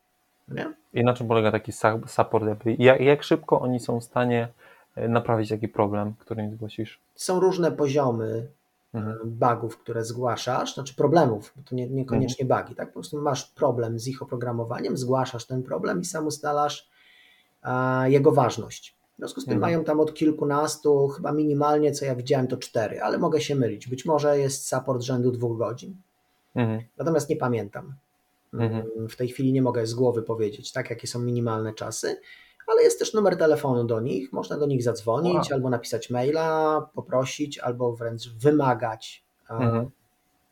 [0.47, 0.73] Nie?
[0.93, 1.71] I na czym polega taki
[2.07, 2.45] support?
[2.65, 4.47] Jak, jak szybko oni są w stanie
[4.95, 6.99] e, naprawić taki problem, który im zgłosisz?
[7.15, 8.47] Są różne poziomy
[8.93, 9.17] e, mhm.
[9.25, 12.63] bugów, które zgłaszasz, znaczy problemów, bo to nie, niekoniecznie mhm.
[12.63, 12.87] bugi, tak?
[12.87, 16.89] Po prostu masz problem z ich oprogramowaniem, zgłaszasz ten problem i sam ustalasz
[17.61, 18.97] a, jego ważność.
[19.13, 19.71] W związku z tym mhm.
[19.71, 23.87] mają tam od kilkunastu, chyba minimalnie, co ja widziałem, to cztery, ale mogę się mylić.
[23.87, 25.95] Być może jest support rzędu dwóch godzin.
[26.55, 26.81] Mhm.
[26.97, 27.93] Natomiast nie pamiętam.
[28.53, 29.09] Mhm.
[29.09, 32.21] W tej chwili nie mogę z głowy powiedzieć, tak, jakie są minimalne czasy,
[32.67, 35.45] ale jest też numer telefonu do nich, można do nich zadzwonić, wow.
[35.51, 39.89] albo napisać maila, poprosić, albo wręcz wymagać mhm.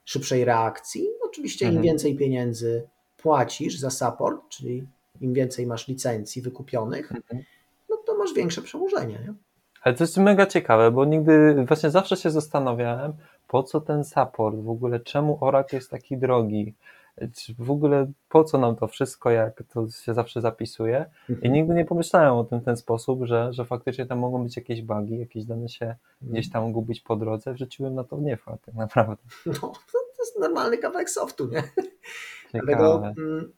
[0.06, 1.08] szybszej reakcji.
[1.24, 1.84] Oczywiście mhm.
[1.84, 4.88] im więcej pieniędzy płacisz za support, czyli
[5.22, 7.44] im więcej masz licencji wykupionych, mhm.
[7.90, 9.20] no to masz większe przełożenie.
[9.28, 9.34] Nie?
[9.82, 13.14] Ale to jest mega ciekawe, bo nigdy, właśnie zawsze się zastanawiałem,
[13.48, 16.74] po co ten support, w ogóle czemu Oracle jest taki drogi,
[17.60, 21.06] w ogóle po co nam to wszystko, jak to się zawsze zapisuje.
[21.42, 24.58] I nigdy nie pomyślałem o tym w ten sposób, że, że faktycznie tam mogą być
[24.58, 27.54] jakieś bugi, jakieś dane się gdzieś tam gubić po drodze.
[27.54, 29.24] Wrzuciłem na to nie wpadł tak naprawdę.
[29.46, 29.54] No,
[29.92, 31.64] to jest normalny kawałek softu, nie?
[32.54, 33.52] Dlatego mm,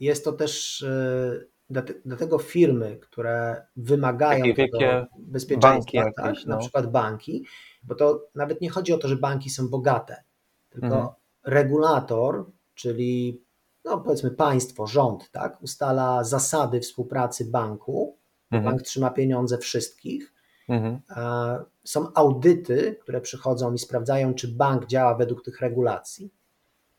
[0.00, 6.26] jest to też e, dlatego firmy, które wymagają Takie bezpieczeństwa, banki tak?
[6.26, 6.54] jakieś, no.
[6.54, 7.46] na przykład banki,
[7.82, 10.22] bo to nawet nie chodzi o to, że banki są bogate,
[10.70, 11.08] tylko mhm
[11.44, 13.42] regulator, czyli
[13.84, 18.16] no powiedzmy państwo, rząd, tak, ustala zasady współpracy banku,
[18.50, 18.72] mhm.
[18.72, 20.32] bank trzyma pieniądze wszystkich.
[20.68, 21.00] Mhm.
[21.84, 26.30] Są audyty, które przychodzą i sprawdzają, czy bank działa według tych regulacji.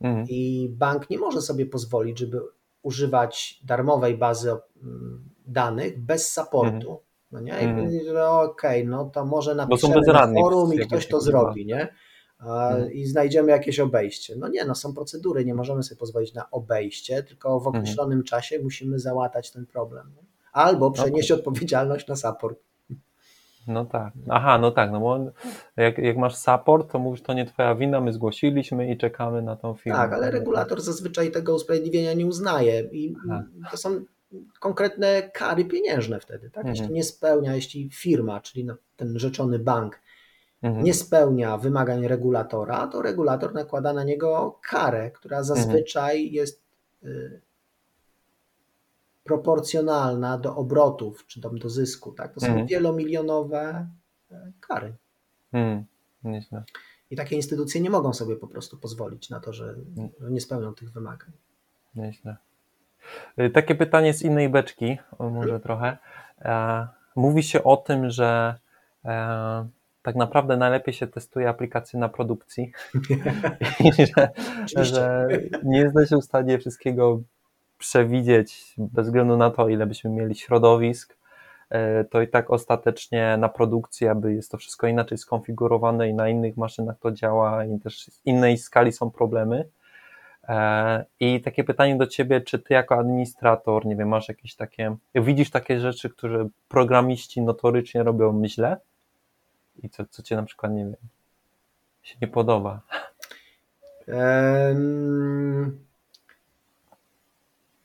[0.01, 0.25] Mhm.
[0.29, 2.41] I bank nie może sobie pozwolić, żeby
[2.81, 4.51] używać darmowej bazy
[4.83, 6.75] mm, danych bez supportu.
[6.75, 6.99] Mhm.
[7.31, 7.53] No nie?
[7.61, 11.93] I że okej, okay, no to może napiszemy na forum i ktoś to zrobi, nie?
[12.43, 12.91] Mhm.
[12.91, 14.35] i znajdziemy jakieś obejście.
[14.35, 17.83] No nie, no są procedury, nie możemy sobie pozwolić na obejście, tylko w mhm.
[17.83, 18.23] określonym mhm.
[18.23, 20.15] czasie musimy załatać ten problem.
[20.53, 21.39] Albo przenieść okay.
[21.39, 22.59] odpowiedzialność na support.
[23.67, 24.13] No tak.
[24.29, 25.19] Aha, no tak, no bo
[25.77, 29.55] jak, jak masz support, to mówisz, to nie twoja wina, my zgłosiliśmy i czekamy na
[29.55, 29.97] tą firmę.
[29.97, 33.43] Tak, ale regulator zazwyczaj tego usprawiedliwienia nie uznaje i Aha.
[33.71, 34.05] to są
[34.59, 36.65] konkretne kary pieniężne wtedy, tak?
[36.65, 36.75] Mhm.
[36.75, 39.99] Jeśli nie spełnia, jeśli firma, czyli ten rzeczony bank
[40.63, 40.85] mhm.
[40.85, 46.33] nie spełnia wymagań regulatora, to regulator nakłada na niego karę, która zazwyczaj mhm.
[46.33, 46.63] jest
[47.03, 47.41] y,
[49.23, 52.11] proporcjonalna do obrotów czy do zysku.
[52.11, 52.33] Tak?
[52.33, 52.67] To są mhm.
[52.67, 53.87] wielomilionowe
[54.31, 54.95] y, kary.
[55.53, 55.85] Mhm.
[57.11, 60.09] I takie instytucje nie mogą sobie po prostu pozwolić na to, że, mhm.
[60.19, 61.31] że nie spełnią tych wymagań.
[61.95, 62.37] Nieźle.
[63.39, 65.61] Y, takie pytanie z innej beczki, może mhm.
[65.61, 65.97] trochę.
[66.41, 68.55] E, mówi się o tym, że
[69.05, 69.67] e,
[70.03, 72.71] tak naprawdę najlepiej się testuje aplikacje na produkcji.
[73.85, 74.29] I że,
[74.85, 75.27] że
[75.63, 77.21] nie jesteś w stanie wszystkiego
[77.77, 81.17] przewidzieć bez względu na to, ile byśmy mieli środowisk,
[81.69, 86.29] e, to i tak ostatecznie na produkcji, aby jest to wszystko inaczej skonfigurowane i na
[86.29, 89.69] innych maszynach to działa i też w innej skali są problemy.
[90.47, 94.95] E, I takie pytanie do ciebie, czy ty jako administrator, nie wiem, masz jakieś takie,
[95.15, 98.77] widzisz takie rzeczy, które programiści notorycznie robią źle?
[99.83, 100.95] I co, co cię na przykład, nie wiem,
[102.01, 102.81] się nie podoba?
[104.07, 105.79] Um,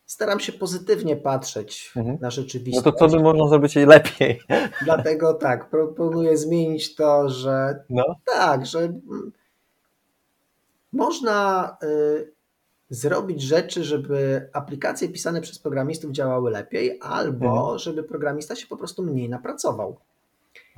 [0.07, 2.18] staram się pozytywnie patrzeć mhm.
[2.20, 2.87] na rzeczywistość.
[2.87, 4.40] No to co by można zrobić lepiej?
[4.85, 8.05] Dlatego tak, proponuję zmienić to, że no.
[8.24, 8.92] tak, że
[10.92, 12.33] można y,
[12.90, 17.79] zrobić rzeczy, żeby aplikacje pisane przez programistów działały lepiej, albo mhm.
[17.79, 19.96] żeby programista się po prostu mniej napracował.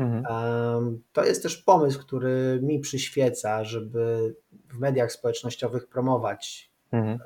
[0.01, 1.03] Mhm.
[1.13, 4.35] To jest też pomysł, który mi przyświeca, żeby
[4.73, 7.19] w mediach społecznościowych promować mhm.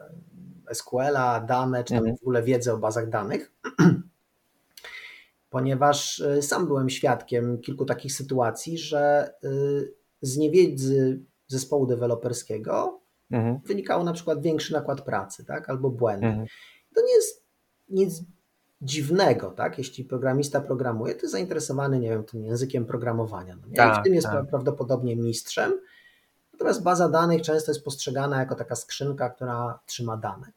[0.73, 2.17] SQL-a, dane, czy tam mhm.
[2.17, 3.53] w ogóle wiedzę o bazach danych,
[5.51, 13.61] ponieważ y, sam byłem świadkiem kilku takich sytuacji, że y, z niewiedzy zespołu deweloperskiego mhm.
[13.65, 16.27] wynikało na przykład większy nakład pracy, tak, albo błędy.
[16.27, 16.47] Mhm.
[16.95, 17.45] To nie jest
[17.89, 18.23] nic
[18.83, 19.79] dziwnego, tak?
[19.79, 23.57] Jeśli programista programuje, to jest zainteresowany, nie wiem, tym językiem programowania.
[23.57, 24.49] No tak, I w tym jest tak.
[24.49, 25.81] prawdopodobnie mistrzem.
[26.53, 30.53] Natomiast baza danych często jest postrzegana jako taka skrzynka, która trzyma dane.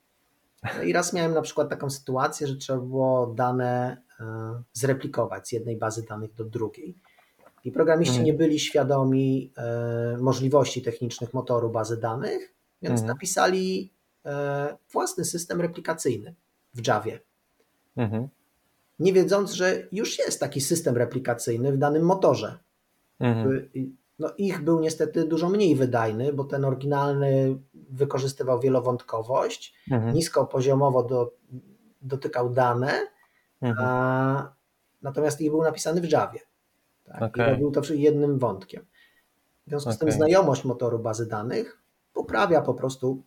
[0.77, 5.51] No i raz miałem na przykład taką sytuację, że trzeba było dane e, zreplikować z
[5.51, 6.97] jednej bazy danych do drugiej.
[7.63, 8.25] I programiści mhm.
[8.25, 13.07] nie byli świadomi e, możliwości technicznych motoru bazy danych, więc mhm.
[13.07, 13.93] napisali
[14.25, 16.35] e, własny system replikacyjny
[16.73, 17.19] w Javie.
[17.97, 18.27] Mhm.
[18.99, 22.59] Nie wiedząc, że już jest taki system replikacyjny w danym motorze.
[23.19, 23.69] Mhm.
[24.19, 30.13] No, ich był niestety dużo mniej wydajny, bo ten oryginalny wykorzystywał wielowątkowość, mhm.
[30.13, 31.33] niskopoziomowo do,
[32.01, 33.07] dotykał dane,
[33.61, 33.87] mhm.
[33.87, 34.53] a,
[35.01, 36.39] natomiast ich był napisany w Javie.
[37.05, 37.21] Tak?
[37.23, 37.47] Okay.
[37.47, 38.85] I robił to jednym wątkiem.
[39.67, 41.81] W związku z tym znajomość motoru bazy danych
[42.13, 43.23] poprawia po prostu.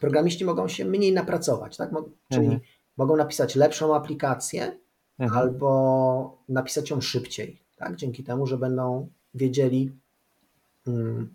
[0.00, 1.90] Programiści mogą się mniej napracować, tak?
[2.32, 2.60] czyli mhm.
[2.96, 4.76] Mogą napisać lepszą aplikację
[5.18, 5.42] mhm.
[5.42, 7.96] albo napisać ją szybciej, tak?
[7.96, 9.92] dzięki temu, że będą wiedzieli,
[10.84, 11.34] hmm,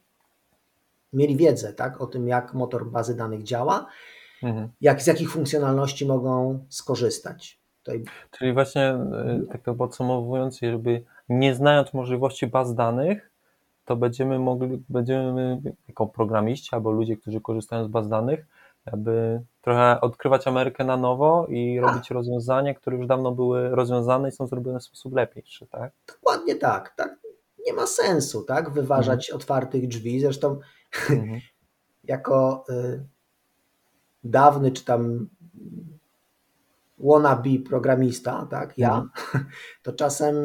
[1.14, 2.02] mieli wiedzę tak?
[2.02, 3.88] o tym, jak motor bazy danych działa,
[4.44, 4.70] mhm.
[4.82, 7.60] jak, z jakich funkcjonalności mogą skorzystać.
[7.84, 8.04] Tutaj...
[8.32, 13.32] Czyli właśnie, e, tak to podsumowując, żeby nie znając możliwości baz danych,
[13.86, 18.48] to będziemy mogli, będziemy jako programiści albo ludzie, którzy korzystają z baz danych,
[18.86, 24.32] aby trochę odkrywać Amerykę na nowo i robić rozwiązania, które już dawno były rozwiązane i
[24.32, 25.92] są zrobione w sposób lepszy, tak?
[26.08, 27.20] Dokładnie tak, tak.
[27.68, 29.42] Nie ma sensu, tak, wyważać mhm.
[29.42, 30.20] otwartych drzwi.
[30.20, 30.60] Zresztą
[31.10, 31.40] mhm.
[32.04, 33.06] jako y,
[34.24, 35.30] dawny czy tam
[36.98, 39.46] wannabe programista, tak, ja, mhm.
[39.84, 40.36] to czasem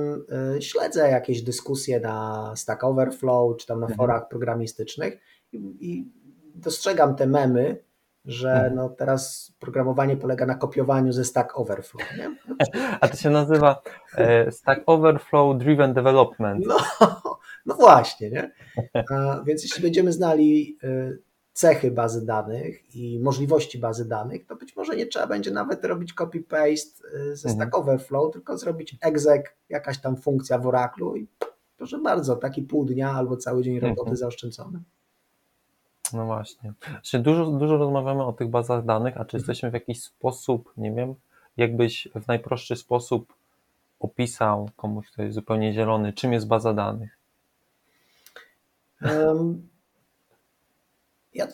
[0.57, 3.96] y, śledzę jakieś dyskusje na Stack Overflow, czy tam na mhm.
[3.96, 5.18] forach programistycznych
[5.53, 6.11] i, i
[6.55, 7.86] dostrzegam te memy,
[8.27, 8.75] że mhm.
[8.75, 12.03] no teraz programowanie polega na kopiowaniu ze Stack Overflow.
[12.19, 12.37] Nie?
[13.01, 13.83] A to się nazywa
[14.17, 16.67] e, Stack Overflow Driven Development.
[16.67, 16.77] No,
[17.67, 18.53] no właśnie, nie?
[19.11, 21.19] A, więc jeśli będziemy znali y,
[21.53, 26.15] cechy bazy danych i możliwości bazy danych, to być może nie trzeba będzie nawet robić
[26.15, 27.55] copy-paste y, ze mhm.
[27.55, 31.29] Stack Overflow, tylko zrobić exec, jakaś tam funkcja w Oracle i
[31.77, 34.17] proszę bardzo, taki pół dnia albo cały dzień roboty mhm.
[34.17, 34.81] zaoszczędzony.
[36.12, 36.73] No właśnie.
[37.03, 39.40] Czyli dużo, dużo rozmawiamy o tych bazach danych, a czy mhm.
[39.40, 41.14] jesteśmy w jakiś sposób, nie wiem,
[41.57, 43.33] jakbyś w najprostszy sposób
[44.01, 47.19] opisał komuś, kto jest zupełnie zielony, czym jest baza danych?
[49.03, 49.69] Um,
[51.35, 51.49] ja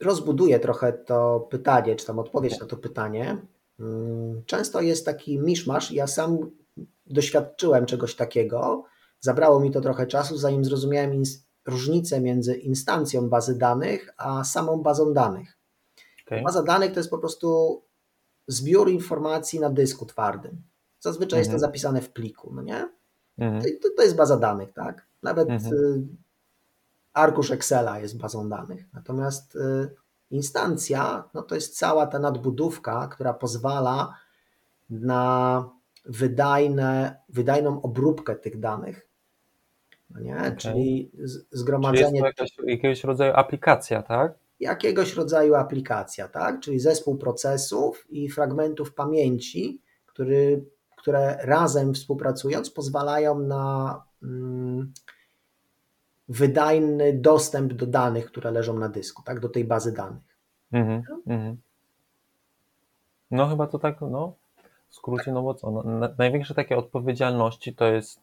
[0.00, 3.36] rozbuduję trochę to pytanie, czy tam odpowiedź na to pytanie.
[3.80, 6.38] Mm, często jest taki miszmasz, ja sam
[7.06, 8.84] doświadczyłem czegoś takiego.
[9.20, 11.14] Zabrało mi to trochę czasu, zanim zrozumiałem
[11.66, 15.56] różnicę między instancją bazy danych a samą bazą danych.
[16.26, 16.42] Okay.
[16.42, 17.82] Baza danych to jest po prostu
[18.46, 20.62] zbiór informacji na dysku twardym.
[21.00, 21.60] Zazwyczaj jest to mhm.
[21.60, 22.88] zapisane w pliku, no nie?
[23.38, 23.62] Mhm.
[23.62, 25.06] To, to, jest baza danych, tak?
[25.22, 25.74] Nawet mhm.
[25.74, 26.06] y,
[27.12, 28.84] arkusz Excela jest bazą danych.
[28.92, 29.90] Natomiast y,
[30.30, 34.14] instancja no to jest cała ta nadbudówka, która pozwala
[34.90, 35.64] na
[36.04, 39.09] wydajne, wydajną obróbkę tych danych.
[40.10, 40.36] No nie?
[40.36, 40.56] Okay.
[40.56, 41.10] Czyli
[41.50, 42.04] zgromadzenie.
[42.04, 44.34] Czyli jest to jakaś, jakiegoś rodzaju aplikacja, tak?
[44.60, 46.60] Jakiegoś rodzaju aplikacja, tak?
[46.60, 50.64] Czyli zespół procesów i fragmentów pamięci, który,
[50.96, 54.02] które razem współpracując pozwalają na.
[54.22, 54.92] Mm,
[56.28, 60.36] wydajny dostęp do danych, które leżą na dysku, tak, do tej bazy danych.
[60.72, 61.56] Mm -hmm.
[63.30, 64.34] No chyba to tak, no
[64.88, 68.20] w skrócie, no bo co, no, na, największe takie odpowiedzialności to jest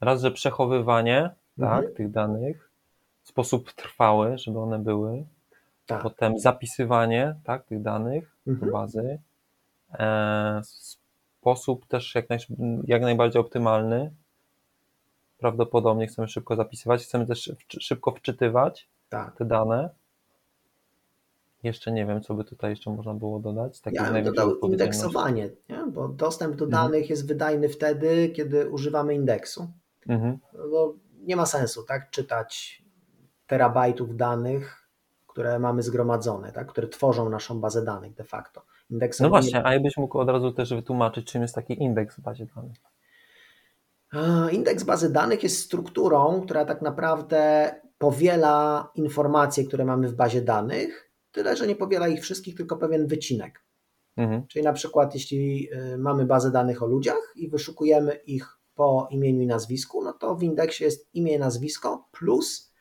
[0.00, 1.82] raz, że przechowywanie, mm -hmm.
[1.82, 2.70] tak, tych danych
[3.22, 5.24] w sposób trwały, żeby one były,
[5.86, 6.02] tak.
[6.02, 8.66] potem zapisywanie tak, tych danych mhm.
[8.66, 9.18] do bazy,
[9.92, 10.60] e,
[11.40, 12.38] sposób też jak, naj,
[12.84, 14.12] jak najbardziej optymalny.
[15.38, 19.36] Prawdopodobnie chcemy szybko zapisywać, chcemy też szybko wczytywać tak.
[19.36, 19.90] te dane.
[21.62, 23.80] Jeszcze nie wiem, co by tutaj jeszcze można było dodać.
[23.80, 25.86] Takie ja bym dodał indeksowanie, nie?
[25.92, 26.82] bo dostęp do mhm.
[26.84, 29.68] danych jest wydajny wtedy, kiedy używamy indeksu.
[30.08, 30.38] Mhm.
[30.70, 32.82] No, nie ma sensu tak czytać
[33.46, 34.88] terabajtów danych,
[35.26, 36.66] które mamy zgromadzone, tak?
[36.66, 38.62] które tworzą naszą bazę danych de facto.
[39.20, 42.46] No właśnie, a jakbyś mógł od razu też wytłumaczyć, czym jest taki indeks w bazie
[42.56, 42.76] danych?
[44.52, 51.10] Indeks bazy danych jest strukturą, która tak naprawdę powiela informacje, które mamy w bazie danych,
[51.32, 53.64] tyle że nie powiela ich wszystkich, tylko pewien wycinek.
[54.16, 54.46] Mhm.
[54.46, 59.42] Czyli na przykład, jeśli y, mamy bazę danych o ludziach i wyszukujemy ich po imieniu
[59.42, 62.72] i nazwisku, no to w indeksie jest imię i nazwisko plus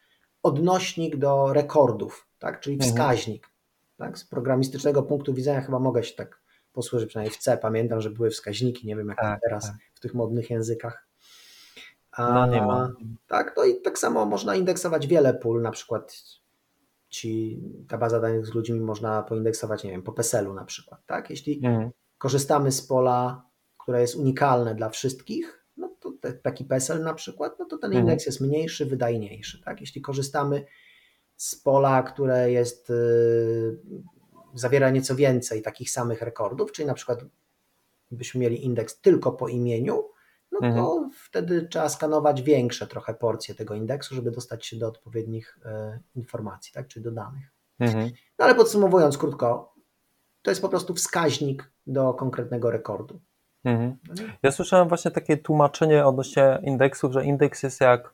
[0.44, 2.60] odnośnik do rekordów, tak?
[2.60, 2.92] czyli mhm.
[2.92, 3.50] wskaźnik.
[3.98, 4.18] Tak?
[4.18, 6.42] Z programistycznego punktu widzenia chyba mogę się tak
[6.74, 9.76] posłużyć, przynajmniej w C pamiętam, że były wskaźniki, nie wiem jak tak, teraz tak.
[9.94, 11.08] w tych modnych językach.
[12.12, 12.92] A, no nie ma.
[13.28, 16.24] Tak, no i tak samo można indeksować wiele pól, na przykład
[17.10, 21.30] ci, ta baza danych z ludźmi można poindeksować, nie wiem, po PESEL-u na przykład, tak?
[21.30, 21.92] Jeśli mhm.
[22.18, 25.59] korzystamy z pola, które jest unikalne dla wszystkich,
[26.42, 28.06] taki PESEL na przykład, no to ten mhm.
[28.06, 29.82] indeks jest mniejszy, wydajniejszy, tak?
[29.82, 30.66] Jeśli korzystamy
[31.36, 33.80] z pola, które jest, yy,
[34.54, 37.26] zawiera nieco więcej takich samych rekordów, czyli na przykład
[38.12, 40.10] byśmy mieli indeks tylko po imieniu,
[40.52, 41.12] no to mhm.
[41.14, 46.74] wtedy trzeba skanować większe trochę porcje tego indeksu, żeby dostać się do odpowiednich e, informacji,
[46.74, 47.54] tak, czy do danych.
[47.80, 48.12] Mhm.
[48.40, 49.74] No ale podsumowując krótko,
[50.42, 53.22] to jest po prostu wskaźnik do konkretnego rekordu.
[53.66, 53.98] Mhm.
[54.08, 58.14] No ja słyszałem właśnie takie tłumaczenie odnośnie indeksów, że indeks jest jak,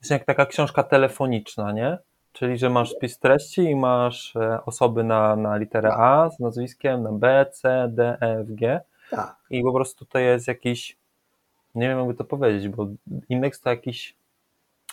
[0.00, 1.98] jest jak taka książka telefoniczna, nie?
[2.32, 5.94] Czyli, że masz spis treści i masz e, osoby na, na literę.
[5.94, 8.80] A z nazwiskiem, na B, C, D, E, F, G.
[9.10, 9.36] Tak.
[9.50, 10.96] I po prostu to jest jakiś
[11.74, 12.86] nie wiem jakby to powiedzieć, bo
[13.28, 14.16] indeks to jakiś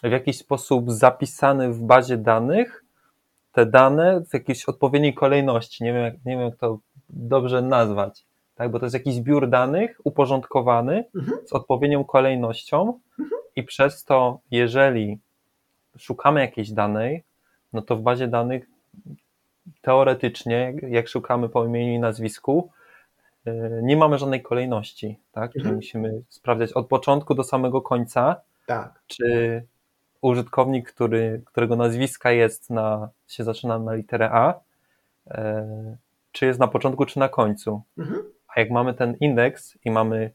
[0.03, 2.83] w jakiś sposób zapisany w bazie danych
[3.51, 5.83] te dane w jakiejś odpowiedniej kolejności.
[5.83, 8.25] Nie wiem, jak, nie wiem, jak to dobrze nazwać,
[8.55, 8.71] tak?
[8.71, 11.37] bo to jest jakiś zbiór danych uporządkowany mhm.
[11.47, 13.41] z odpowiednią kolejnością mhm.
[13.55, 15.19] i przez to, jeżeli
[15.97, 17.23] szukamy jakiejś danej,
[17.73, 18.65] no to w bazie danych
[19.81, 22.69] teoretycznie, jak szukamy po imieniu i nazwisku,
[23.45, 25.51] E, nie mamy żadnej kolejności, tak?
[25.51, 25.75] Czyli mhm.
[25.75, 29.01] musimy sprawdzać od początku do samego końca, tak.
[29.07, 29.63] czy
[30.21, 34.59] użytkownik, który, którego nazwiska jest na, się zaczyna na literę A,
[35.27, 35.97] e,
[36.31, 37.81] czy jest na początku, czy na końcu.
[37.97, 38.23] Mhm.
[38.55, 40.31] A jak mamy ten indeks i mamy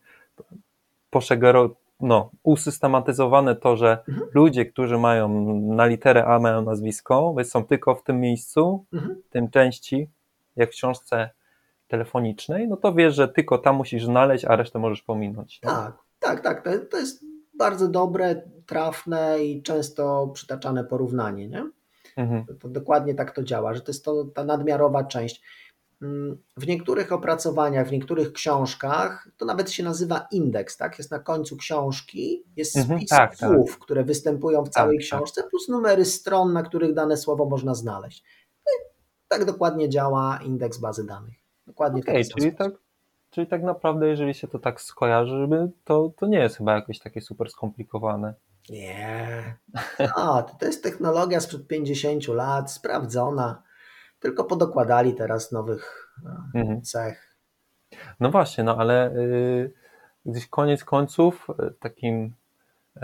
[1.10, 4.28] poszegero, no, usystematyzowane to, że mhm.
[4.34, 9.22] ludzie, którzy mają na literę A mają nazwisko, są tylko w tym miejscu, mhm.
[9.28, 10.08] w tym części,
[10.56, 11.30] jak w książce
[11.88, 15.60] telefonicznej, no to wiesz, że tylko tam musisz znaleźć, a resztę możesz pominąć.
[15.60, 16.64] Tak, tak, tak.
[16.64, 17.24] To, to jest
[17.58, 21.70] bardzo dobre, trafne i często przytaczane porównanie, nie?
[22.16, 22.46] Mhm.
[22.46, 25.42] To, to, dokładnie tak to działa, że to jest to, ta nadmiarowa część.
[26.56, 30.98] W niektórych opracowaniach, w niektórych książkach to nawet się nazywa indeks, tak?
[30.98, 33.78] Jest na końcu książki, jest mhm, spis mhm, tak, słów, tak.
[33.78, 35.18] które występują w całej tak, tak.
[35.18, 38.24] książce, plus numery stron, na których dane słowo można znaleźć.
[38.66, 38.72] No
[39.28, 41.34] tak dokładnie działa indeks bazy danych.
[41.66, 42.34] Dokładnie okay, tak.
[42.36, 42.72] Czyli tak,
[43.30, 45.48] czyli tak naprawdę, jeżeli się to tak skojarzy,
[45.84, 48.34] to, to nie jest chyba jakoś takie super skomplikowane.
[48.70, 49.56] Nie.
[50.16, 53.62] No, to jest technologia sprzed 50 lat, sprawdzona.
[54.20, 56.82] Tylko podokładali teraz nowych no, mhm.
[56.82, 57.36] cech.
[58.20, 59.72] No właśnie, no ale y,
[60.26, 62.32] gdzieś koniec końców y, takim
[62.96, 63.00] y,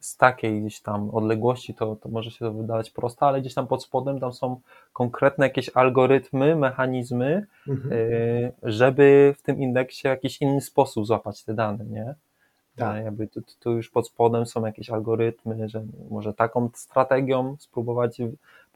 [0.00, 3.66] z takiej gdzieś tam odległości to, to może się to wydawać proste, ale gdzieś tam
[3.66, 4.60] pod spodem tam są
[4.92, 7.92] konkretne jakieś algorytmy, mechanizmy, mhm.
[7.92, 12.14] Y, żeby w tym indeksie w jakiś inny sposób złapać te dane, nie?
[12.76, 13.04] Tak.
[13.04, 18.18] Jakby tu, tu już pod spodem są jakieś algorytmy, że może taką strategią spróbować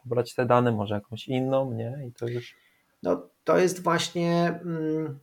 [0.08, 1.98] pobrać te dane, może jakąś inną, nie?
[2.08, 2.56] I to już.
[3.02, 5.18] No, to jest właśnie mm,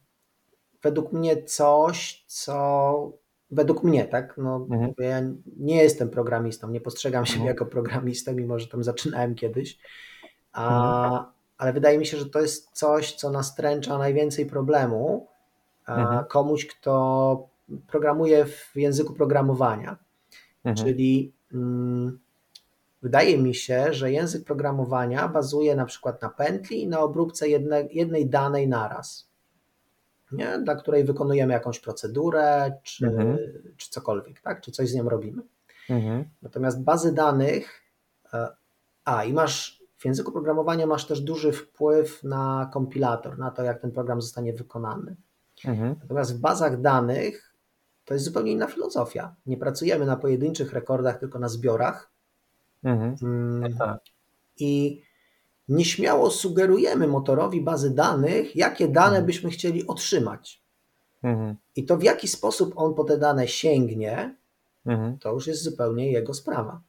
[0.81, 3.13] według mnie coś, co
[3.51, 4.37] według mnie, tak?
[4.37, 4.93] No, mhm.
[4.97, 5.21] Ja
[5.57, 7.55] nie jestem programistą, nie postrzegam siebie mhm.
[7.55, 9.77] jako programistę, mimo że tam zaczynałem kiedyś,
[10.51, 11.25] a, mhm.
[11.57, 15.27] ale wydaje mi się, że to jest coś, co nastręcza najwięcej problemu
[15.87, 16.25] mhm.
[16.25, 17.49] komuś, kto
[17.87, 19.97] programuje w języku programowania.
[20.63, 20.75] Mhm.
[20.75, 22.19] Czyli mm,
[23.03, 27.87] wydaje mi się, że język programowania bazuje na przykład na pętli i na obróbce jedne,
[27.91, 29.33] jednej danej naraz
[30.33, 30.59] nie?
[30.59, 33.37] dla której wykonujemy jakąś procedurę, czy, mhm.
[33.77, 34.61] czy cokolwiek, tak?
[34.61, 35.41] czy coś z nią robimy.
[35.89, 36.25] Mhm.
[36.41, 37.81] Natomiast bazy danych,
[38.33, 38.47] e,
[39.05, 43.81] a i masz w języku programowania masz też duży wpływ na kompilator, na to, jak
[43.81, 45.15] ten program zostanie wykonany.
[45.65, 45.95] Mhm.
[46.01, 47.53] Natomiast w bazach danych
[48.05, 49.35] to jest zupełnie inna filozofia.
[49.45, 52.11] Nie pracujemy na pojedynczych rekordach, tylko na zbiorach.
[52.83, 53.15] Mhm.
[53.23, 53.99] Mm, tak.
[54.59, 55.01] I
[55.69, 59.25] nieśmiało sugerujemy motorowi bazy danych, jakie dane mhm.
[59.25, 60.61] byśmy chcieli otrzymać.
[61.23, 61.55] Mhm.
[61.75, 64.35] I to w jaki sposób on po te dane sięgnie,
[64.85, 65.17] mhm.
[65.17, 66.81] to już jest zupełnie jego sprawa.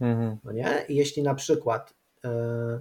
[0.00, 0.36] Mhm.
[0.44, 0.84] No nie?
[0.88, 1.94] I jeśli na przykład.
[2.24, 2.80] Yy,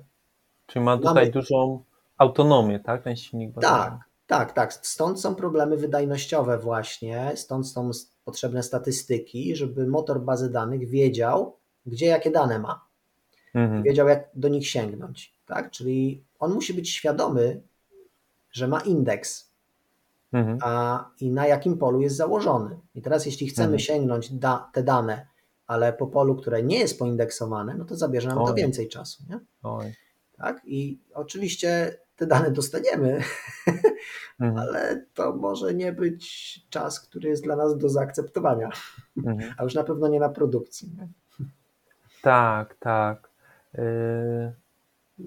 [0.68, 1.32] Czyli ma tutaj mamy...
[1.32, 1.84] dużą
[2.18, 3.04] autonomię, tak?
[3.04, 4.74] Ten silnik Tak, tak, tak.
[4.74, 7.92] Stąd są problemy wydajnościowe, właśnie, stąd są
[8.26, 12.86] potrzebne statystyki, żeby motor bazy danych wiedział, gdzie jakie dane ma.
[13.54, 13.84] Mhm.
[13.84, 15.34] Wiedział, jak do nich sięgnąć.
[15.46, 15.72] Tak?
[15.72, 17.62] Czyli on musi być świadomy,
[18.52, 19.52] że ma indeks
[20.34, 20.58] mhm.
[20.62, 22.80] a, i na jakim polu jest założony.
[22.96, 23.80] I teraz, jeśli chcemy mhm.
[23.80, 25.28] sięgnąć da, te dane,
[25.68, 28.48] ale po polu, które nie jest poindeksowane, no to zabierze nam Oj.
[28.48, 29.24] to więcej czasu.
[29.30, 29.40] Nie?
[29.64, 29.94] Oj.
[30.38, 30.62] Tak?
[30.66, 33.24] I oczywiście te dane dostaniemy,
[34.40, 34.58] mhm.
[34.58, 38.70] ale to może nie być czas, który jest dla nas do zaakceptowania,
[39.18, 39.54] mhm.
[39.58, 40.92] a już na pewno nie na produkcji.
[40.98, 41.08] Nie?
[42.22, 43.30] Tak, tak.
[43.74, 44.54] Yy,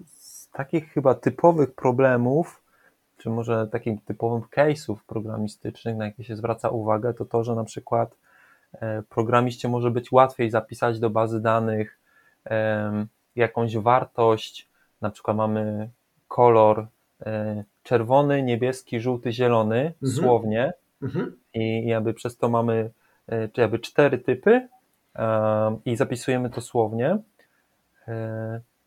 [0.07, 2.63] z takich chyba typowych problemów,
[3.19, 7.65] czy może takich typowych case'ów programistycznych, na jakie się zwraca uwagę, to to, że na
[7.65, 8.17] przykład
[8.73, 11.99] e, programiście może być łatwiej zapisać do bazy danych
[13.37, 14.69] jakąś wartość,
[15.01, 15.91] na przykład mamy
[16.29, 16.87] kolor
[17.27, 20.13] e, czerwony, niebieski, żółty, zielony, mhm.
[20.13, 20.73] słownie
[21.03, 21.37] mhm.
[21.55, 22.91] i jakby przez to mamy
[23.27, 24.69] e, czy jakby cztery typy
[25.85, 27.19] i zapisujemy to słownie.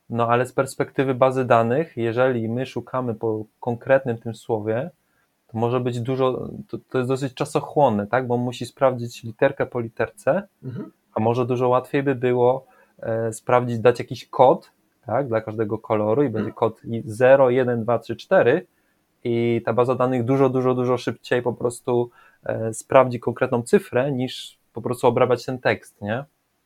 [0.09, 4.91] No ale z perspektywy bazy danych, jeżeli my szukamy po konkretnym tym słowie,
[5.47, 8.27] to może być dużo, to, to jest dosyć czasochłonne, tak?
[8.27, 10.91] Bo musi sprawdzić literkę po literce, mhm.
[11.13, 12.65] a może dużo łatwiej by było
[12.99, 14.71] e, sprawdzić, dać jakiś kod,
[15.05, 18.65] tak, dla każdego koloru i będzie kod 0, 1, 2, 3, 4
[19.23, 22.09] i ta baza danych dużo, dużo, dużo szybciej po prostu
[22.43, 26.25] e, sprawdzi konkretną cyfrę niż po prostu obrabiać ten tekst, nie?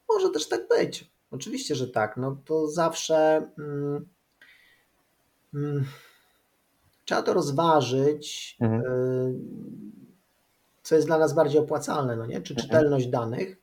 [0.10, 1.12] Może też tak być.
[1.32, 2.18] Oczywiście, że tak.
[2.18, 4.06] No to zawsze mm,
[5.54, 5.86] mm,
[7.06, 8.82] trzeba to rozważyć, mhm.
[8.82, 9.34] y,
[10.84, 12.42] co jest dla nas bardziej opłacalne, no nie?
[12.42, 12.68] Czy mhm.
[12.68, 13.58] czytelność danych.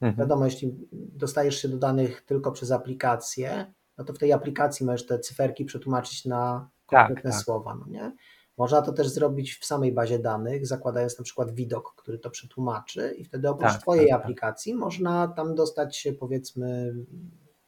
[0.00, 0.18] Mhm.
[0.18, 5.06] Wiadomo, jeśli dostajesz się do danych tylko przez aplikację, no to w tej aplikacji możesz
[5.06, 7.44] te cyferki przetłumaczyć na tak, konkretne tak, tak.
[7.44, 8.12] słowa, no nie?
[8.60, 13.14] Można to też zrobić w samej bazie danych, zakładając na przykład widok, który to przetłumaczy
[13.18, 14.24] i wtedy oprócz tak, Twojej tak, tak.
[14.24, 16.94] aplikacji można tam dostać się powiedzmy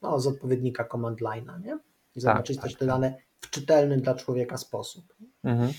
[0.02, 1.72] no, z odpowiednika command line'a, nie?
[2.16, 5.14] I tak, zobaczyć też te dane w czytelny dla człowieka sposób.
[5.44, 5.72] Mhm.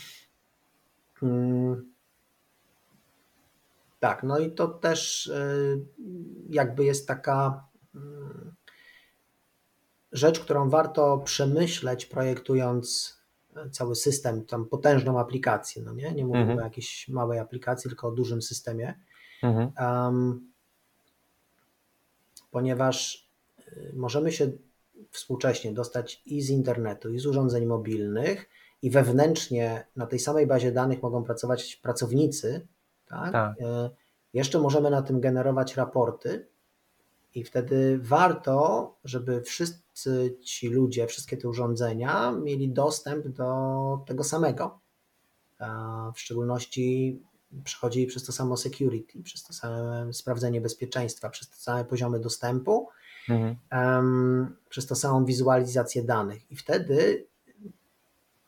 [1.14, 1.94] Hmm.
[4.00, 5.86] Tak, no i to też y,
[6.50, 8.54] jakby jest taka mm,
[10.12, 13.18] rzecz, którą warto przemyśleć, projektując
[13.72, 16.12] cały system, tam potężną aplikację, no nie?
[16.12, 16.60] Nie mówimy mhm.
[16.60, 19.00] o jakiejś małej aplikacji, tylko o dużym systemie.
[19.44, 19.72] Mhm.
[19.80, 20.52] Um,
[22.52, 23.30] ponieważ
[23.60, 24.52] y, możemy się
[25.12, 28.50] współcześnie dostać i z internetu, i z urządzeń mobilnych,
[28.82, 32.68] i wewnętrznie na tej samej bazie danych mogą pracować pracownicy,
[33.08, 33.32] tak?
[33.32, 33.62] tak.
[33.62, 33.64] Y,
[34.34, 36.48] jeszcze możemy na tym generować raporty,
[37.36, 44.80] i wtedy warto, żeby wszyscy ci ludzie, wszystkie te urządzenia mieli dostęp do tego samego.
[46.16, 47.20] W szczególności
[47.64, 52.90] przechodzili przez to samo security, przez to same sprawdzenie bezpieczeństwa, przez te same poziomy dostępu,
[53.30, 53.56] mhm.
[53.72, 56.52] um, przez to samą wizualizację danych.
[56.52, 57.28] I wtedy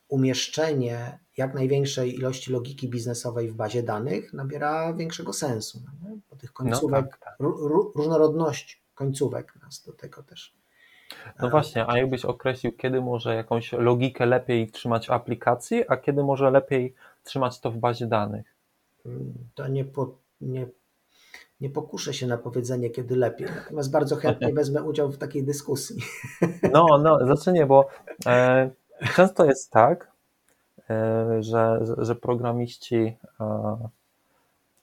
[0.08, 5.82] umieszczenie jak największej ilości logiki biznesowej w bazie danych nabiera większego sensu.
[6.02, 10.56] No Bo tych końcówek, no tak, różnorodność końcówek nas do tego też.
[11.40, 16.24] No właśnie, a jakbyś określił, kiedy może jakąś logikę lepiej trzymać w aplikacji, a kiedy
[16.24, 18.56] może lepiej trzymać to w bazie danych?
[19.54, 20.66] To nie, po, nie,
[21.60, 25.96] nie pokuszę się na powiedzenie, kiedy lepiej, natomiast bardzo chętnie wezmę udział w takiej dyskusji.
[26.72, 27.88] No, no, znaczy nie, bo
[28.26, 28.70] e,
[29.14, 30.10] często jest tak,
[30.90, 33.88] e, że, że programiści, e,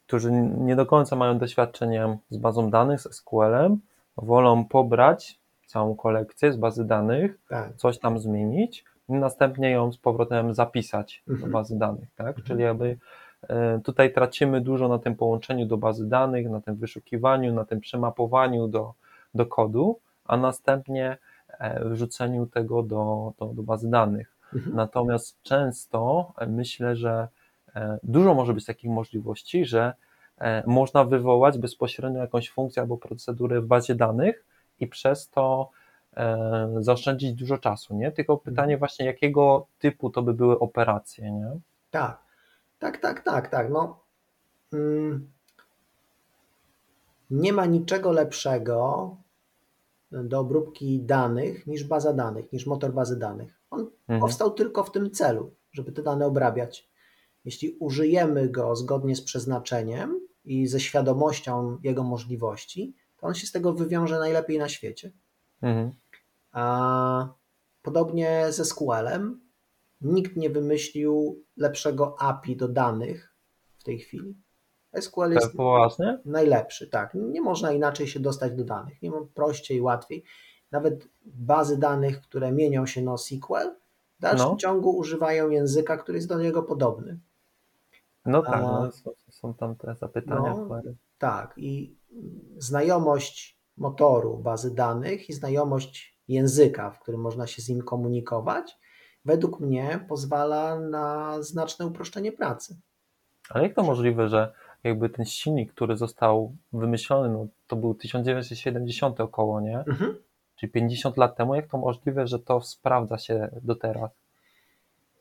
[0.07, 3.79] którzy nie do końca mają doświadczenie z bazą danych, z SQL-em,
[4.17, 7.75] wolą pobrać całą kolekcję z bazy danych, tak.
[7.75, 11.51] coś tam zmienić i następnie ją z powrotem zapisać mhm.
[11.51, 12.27] do bazy danych, tak?
[12.27, 12.45] Mhm.
[12.45, 12.97] Czyli jakby
[13.49, 17.79] e, tutaj tracimy dużo na tym połączeniu do bazy danych, na tym wyszukiwaniu, na tym
[17.79, 18.93] przemapowaniu do,
[19.35, 21.17] do kodu, a następnie
[21.59, 24.35] e, wrzuceniu tego do, do, do bazy danych.
[24.55, 24.75] Mhm.
[24.75, 27.27] Natomiast często e, myślę, że
[28.03, 29.93] dużo może być takich możliwości, że
[30.37, 34.45] E, można wywołać bezpośrednio jakąś funkcję albo procedurę w bazie danych
[34.79, 35.69] i przez to
[36.17, 38.11] e, zaoszczędzić dużo czasu, nie?
[38.11, 41.59] Tylko pytanie właśnie, jakiego typu to by były operacje, nie?
[41.91, 42.19] Tak,
[42.79, 43.69] tak, tak, tak, tak.
[43.69, 43.99] No,
[44.73, 45.31] mm,
[47.31, 49.15] nie ma niczego lepszego
[50.11, 53.59] do obróbki danych niż baza danych, niż motor bazy danych.
[53.71, 54.19] On Mhm.
[54.19, 56.92] powstał tylko w tym celu, żeby te dane obrabiać.
[57.45, 63.51] Jeśli użyjemy go zgodnie z przeznaczeniem i ze świadomością jego możliwości, to on się z
[63.51, 65.11] tego wywiąże najlepiej na świecie.
[65.61, 65.91] Mhm.
[66.51, 67.27] A
[67.81, 69.41] podobnie ze SQL-em,
[70.01, 73.33] nikt nie wymyślił lepszego API do danych
[73.77, 74.35] w tej chwili.
[75.01, 76.19] SQL jest poważnie?
[76.25, 77.13] najlepszy, tak.
[77.13, 79.01] Nie można inaczej się dostać do danych.
[79.01, 80.23] Nie ma prościej, łatwiej.
[80.71, 83.75] Nawet bazy danych, które mienią się na SQL,
[84.19, 84.57] w dalszym No.
[84.57, 87.19] ciągu używają języka, który jest do niego podobny.
[88.25, 90.53] No tak, A- no, są, są tam te zapytania.
[90.55, 90.81] No.
[91.17, 91.97] Tak, i
[92.57, 98.77] znajomość motoru bazy danych i znajomość języka, w którym można się z nim komunikować,
[99.25, 102.77] według mnie pozwala na znaczne uproszczenie pracy.
[103.49, 104.53] Ale jak to możliwe, że
[104.83, 109.79] jakby ten silnik, który został wymyślony, no, to był 1970 około, nie?
[109.79, 110.15] Mhm.
[110.55, 114.11] Czyli 50 lat temu, jak to możliwe, że to sprawdza się do teraz?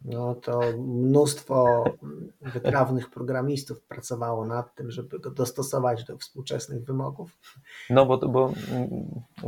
[0.05, 1.85] No to mnóstwo
[2.43, 7.39] wytrawnych programistów pracowało nad tym, żeby go dostosować do współczesnych wymogów.
[7.91, 8.91] No bo, bo mm,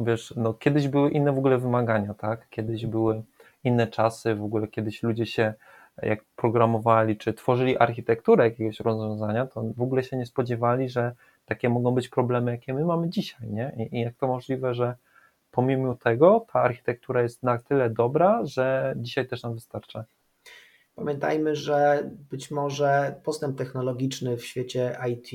[0.06, 2.48] wiesz, no kiedyś były inne w ogóle wymagania, tak?
[2.50, 3.22] Kiedyś były
[3.64, 5.54] inne czasy, w ogóle kiedyś ludzie się
[6.02, 11.12] jak programowali, czy tworzyli architekturę jakiegoś rozwiązania, to w ogóle się nie spodziewali, że
[11.44, 13.88] takie mogą być problemy, jakie my mamy dzisiaj, nie?
[13.92, 14.94] I, i jak to możliwe, że
[15.50, 20.04] pomimo tego ta architektura jest na tyle dobra, że dzisiaj też nam wystarcza.
[20.94, 25.30] Pamiętajmy, że być może postęp technologiczny w świecie IT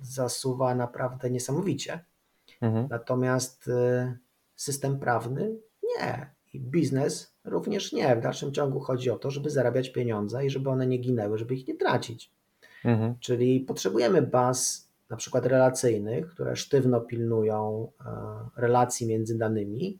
[0.00, 2.04] zasuwa naprawdę niesamowicie.
[2.60, 2.88] Mhm.
[2.90, 4.18] Natomiast y,
[4.56, 6.30] system prawny nie.
[6.52, 8.16] I biznes również nie.
[8.16, 11.54] W dalszym ciągu chodzi o to, żeby zarabiać pieniądze i żeby one nie ginęły, żeby
[11.54, 12.32] ich nie tracić.
[12.84, 13.14] Mhm.
[13.20, 19.98] Czyli potrzebujemy baz na przykład relacyjnych, które sztywno pilnują e, relacji między danymi,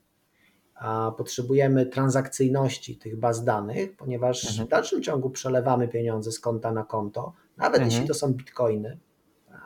[1.16, 4.66] potrzebujemy transakcyjności tych baz danych, ponieważ Mhm.
[4.66, 7.91] w dalszym ciągu przelewamy pieniądze z konta na konto, nawet Mhm.
[7.91, 8.99] jeśli to są bitcoiny,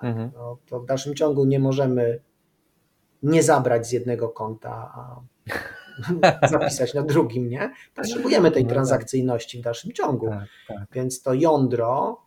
[0.02, 0.30] Mhm.
[0.34, 2.20] no, to w dalszym ciągu nie możemy
[3.22, 5.20] nie zabrać z jednego konta, a
[6.48, 7.72] zapisać na drugim, nie?
[7.94, 8.74] Potrzebujemy tej No tak.
[8.74, 10.28] transakcyjności w dalszym ciągu.
[10.28, 10.86] Tak, tak.
[10.92, 12.20] Więc to jądro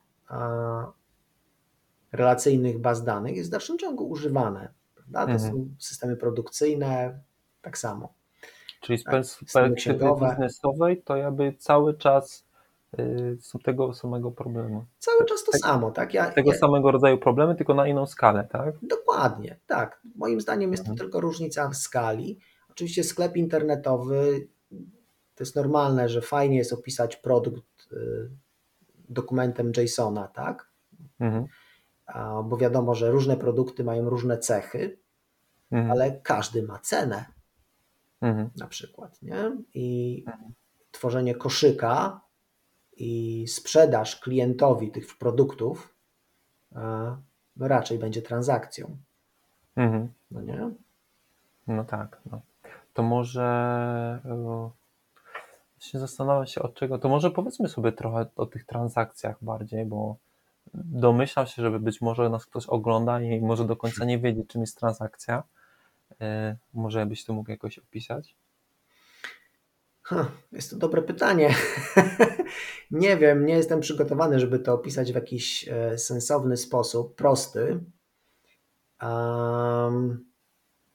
[2.11, 4.73] relacyjnych baz danych jest w dalszym ciągu używane.
[4.95, 5.25] Prawda?
[5.25, 5.51] To Mhm.
[5.53, 7.19] są systemy produkcyjne,
[7.61, 8.13] tak samo.
[8.85, 12.45] Czyli z Tak, perspektywy biznesowej to jakby cały czas
[12.99, 14.85] y, są tego samego problemu.
[14.99, 16.13] Cały czas to samo, tak?
[16.13, 18.75] Ja, Tego ja, samego rodzaju problemy, tylko na inną skalę, tak?
[18.81, 20.01] Dokładnie, tak.
[20.15, 20.97] Moim zdaniem jest to Mhm.
[20.97, 22.39] tylko różnica w skali.
[22.71, 24.47] Oczywiście sklep internetowy
[25.35, 28.29] to jest normalne, że fajnie jest opisać produkt y,
[29.09, 30.69] dokumentem JSON-a, tak?
[31.19, 31.45] Mhm.
[32.43, 34.97] Bo wiadomo, że różne produkty mają różne cechy,
[35.71, 35.91] Mhm.
[35.91, 37.25] ale każdy ma cenę.
[38.21, 38.49] Mhm.
[38.57, 39.51] na przykład, nie?
[39.73, 40.53] I Mhm.
[40.91, 42.21] tworzenie koszyka
[42.97, 45.95] i sprzedaż klientowi tych produktów
[46.75, 47.17] e,
[47.55, 48.97] no raczej będzie transakcją,
[49.75, 50.09] Mhm.
[50.31, 50.69] no nie?
[51.67, 52.21] No tak.
[52.31, 52.41] No.
[52.93, 53.43] To może
[54.25, 54.69] e,
[55.79, 56.99] się zastanawiam się od czego.
[56.99, 60.15] To może powiedzmy sobie trochę o tych transakcjach bardziej, bo
[60.73, 64.61] domyślam się, że być może nas ktoś ogląda i może do końca nie wiedzieć, czym
[64.61, 65.43] jest transakcja.
[66.21, 68.35] E, Może byś to mógł jakoś opisać?
[70.01, 71.55] Ha, jest to dobre pytanie.
[72.91, 77.79] nie wiem, nie jestem przygotowany, żeby to opisać w jakiś e, sensowny sposób, prosty.
[79.01, 80.25] Um,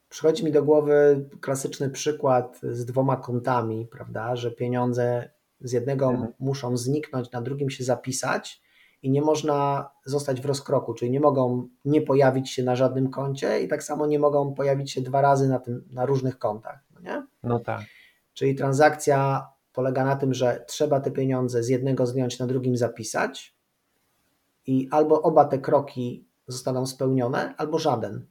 [0.08, 6.32] przychodzi mi do głowy klasyczny przykład z dwoma kontami, prawda, że pieniądze z jednego Mhm.
[6.38, 8.62] muszą zniknąć, na drugim się zapisać
[9.02, 13.60] i nie można zostać w rozkroku, czyli nie mogą nie pojawić się na żadnym koncie
[13.62, 17.00] i tak samo nie mogą pojawić się dwa razy na, tym, na różnych kontach, no
[17.00, 17.26] nie?
[17.42, 17.80] No tak.
[18.34, 23.56] Czyli transakcja polega na tym, że trzeba te pieniądze z jednego zdjąć, na drugim zapisać
[24.66, 28.26] i albo oba te kroki zostaną spełnione, albo żaden.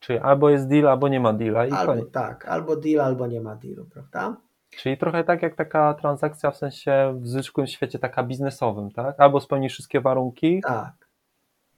[0.00, 2.10] Czyli albo jest deal, albo nie ma deala i Albo koniec.
[2.12, 4.36] tak, albo deal, albo nie ma dealu, prawda?
[4.70, 9.20] Czyli trochę tak jak taka transakcja w sensie w zwykłym świecie taka biznesowym, tak?
[9.20, 11.08] Albo spełni wszystkie warunki Tak,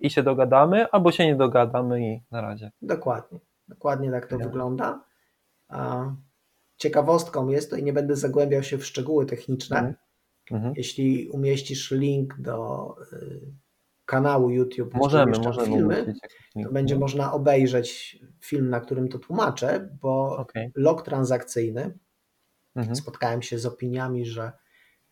[0.01, 2.71] i się dogadamy, albo się nie dogadamy i na razie.
[2.83, 3.39] dokładnie.
[3.69, 4.45] Dokładnie tak to Ja.
[4.45, 5.05] wygląda.
[6.77, 9.77] Ciekawostką jest to i nie będę zagłębiał się w szczegóły techniczne.
[9.79, 9.95] Mhm.
[10.51, 10.75] Mhm.
[10.77, 13.41] Jeśli umieścisz link do y,
[14.05, 16.15] kanału YouTube, Możemy, możemy filmy,
[16.65, 20.71] to będzie można obejrzeć film, na którym to tłumaczę, bo Okej.
[20.75, 21.99] log transakcyjny,
[22.79, 22.97] Mhm.
[22.97, 24.53] spotkałem się z opiniami, że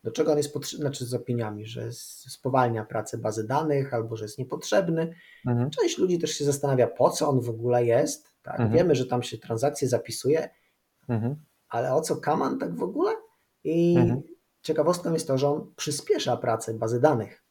[0.03, 4.25] do czego on jest potrzebny, znaczy z opiniami, że spowalnia pracę bazy danych albo że
[4.25, 5.13] jest niepotrzebny.
[5.47, 5.69] Mhm.
[5.69, 8.31] Część ludzi też się zastanawia, po co on w ogóle jest.
[8.43, 8.53] Tak?
[8.53, 8.71] Mhm.
[8.71, 10.49] Wiemy, że tam się transakcje zapisuje,
[11.09, 11.35] Mhm.
[11.69, 13.11] ale o co Kaman tak w ogóle?
[13.63, 14.21] I Mhm.
[14.61, 17.43] ciekawostką jest to, że on przyspiesza pracę bazy danych.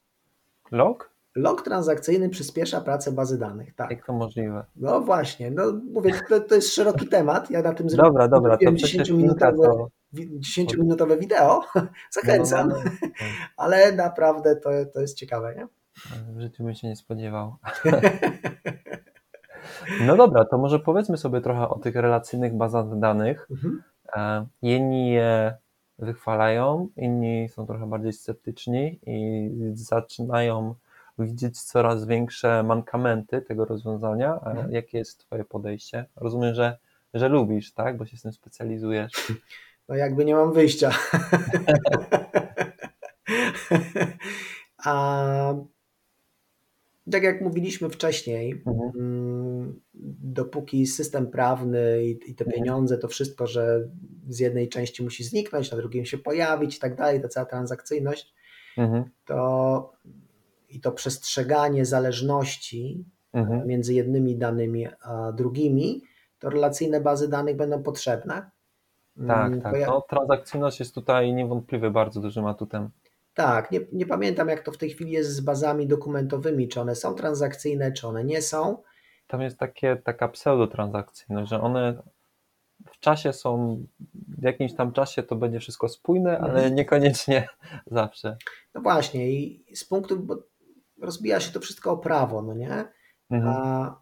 [0.71, 1.11] Log?
[1.35, 3.91] Log transakcyjny przyspiesza pracę bazy danych, tak.
[3.91, 4.65] Jak to możliwe?
[4.77, 5.63] No właśnie, no
[5.93, 7.51] mówię, to, to jest szeroki temat.
[7.51, 9.11] Ja na tym Dobra, dobra, to zrobiłem przecież
[10.15, 10.37] 10-minutowe, linka to...
[10.37, 11.61] wi- 10-minutowe wideo.
[12.11, 12.91] Zachęcam, No, no, no,
[13.57, 15.67] ale naprawdę to, to jest ciekawe, nie?
[16.37, 17.57] W życiu bym się nie spodziewał.
[20.01, 23.49] No dobra, to może powiedzmy sobie trochę o tych relacyjnych bazach danych.
[23.51, 23.83] Mhm.
[24.17, 25.55] E, Jedni je
[25.99, 30.75] wychwalają, inni są trochę bardziej sceptyczni i zaczynają
[31.19, 34.39] widzieć coraz większe mankamenty tego rozwiązania.
[34.45, 34.73] A Mhm.
[34.73, 36.05] Jakie jest Twoje podejście?
[36.17, 36.79] Rozumiem, że,
[37.15, 37.97] że lubisz, tak?
[37.97, 39.33] Bo się z tym specjalizujesz.
[39.89, 40.91] No jakby nie mam wyjścia.
[44.85, 45.55] A
[47.13, 48.91] tak jak mówiliśmy wcześniej, Mhm.
[48.99, 49.81] mm,
[50.21, 52.51] dopóki system prawny i, i te Mhm.
[52.55, 53.89] pieniądze, to wszystko, że
[54.29, 58.35] z jednej części musi zniknąć, na drugiej się pojawić i tak dalej, ta cała transakcyjność,
[58.77, 59.05] Mhm.
[59.25, 59.93] to
[60.69, 63.67] i to przestrzeganie zależności Mhm.
[63.69, 66.03] między jednymi danymi a drugimi,
[66.39, 68.51] to relacyjne bazy danych będą potrzebne.
[69.29, 69.73] Tak, Mm, tak.
[69.73, 72.91] poja- No, transakcyjność jest tutaj niewątpliwie bardzo dużym atutem.
[73.35, 76.95] Tak, nie, nie pamiętam jak to w tej chwili jest z bazami dokumentowymi, czy one
[76.95, 78.83] są transakcyjne, czy one nie są.
[79.27, 82.03] Tam jest takie, taka pseudotransakcyjność, że one
[82.93, 83.83] w czasie są,
[84.39, 86.75] w jakimś tam czasie to będzie wszystko spójne, ale Mhm.
[86.75, 87.49] niekoniecznie
[87.87, 88.37] zawsze.
[88.75, 90.37] No właśnie, i z punktu, bo
[91.03, 92.85] rozbija się to wszystko o prawo, no nie?
[93.31, 93.55] Mhm.
[93.57, 94.01] A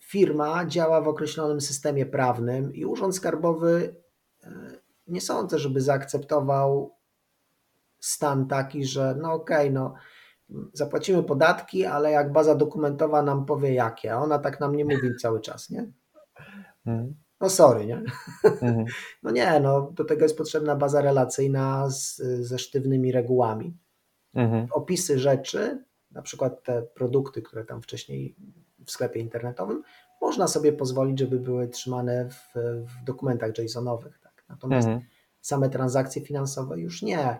[0.00, 3.94] firma działa w określonym systemie prawnym i Urząd Skarbowy
[5.06, 6.96] nie sądzę, żeby zaakceptował
[8.00, 9.94] stan taki, że no okej, no
[10.72, 15.16] zapłacimy podatki, ale jak baza dokumentowa nam powie jakie, a ona tak nam nie mówi
[15.20, 15.92] cały czas, nie?
[16.86, 17.14] Mhm.
[17.40, 18.02] No sorry, nie?
[18.44, 18.84] Mhm.
[19.22, 23.76] No nie, no do tego jest potrzebna baza relacyjna z, ze sztywnymi regułami.
[24.34, 24.68] Mhm.
[24.72, 28.36] Opisy rzeczy, na przykład te produkty, które tam wcześniej
[28.86, 29.82] w sklepie internetowym,
[30.20, 34.27] można sobie pozwolić, żeby były trzymane w, w dokumentach JSON-owych.
[34.48, 35.06] Natomiast Mhm.
[35.40, 37.38] same transakcje finansowe już nie.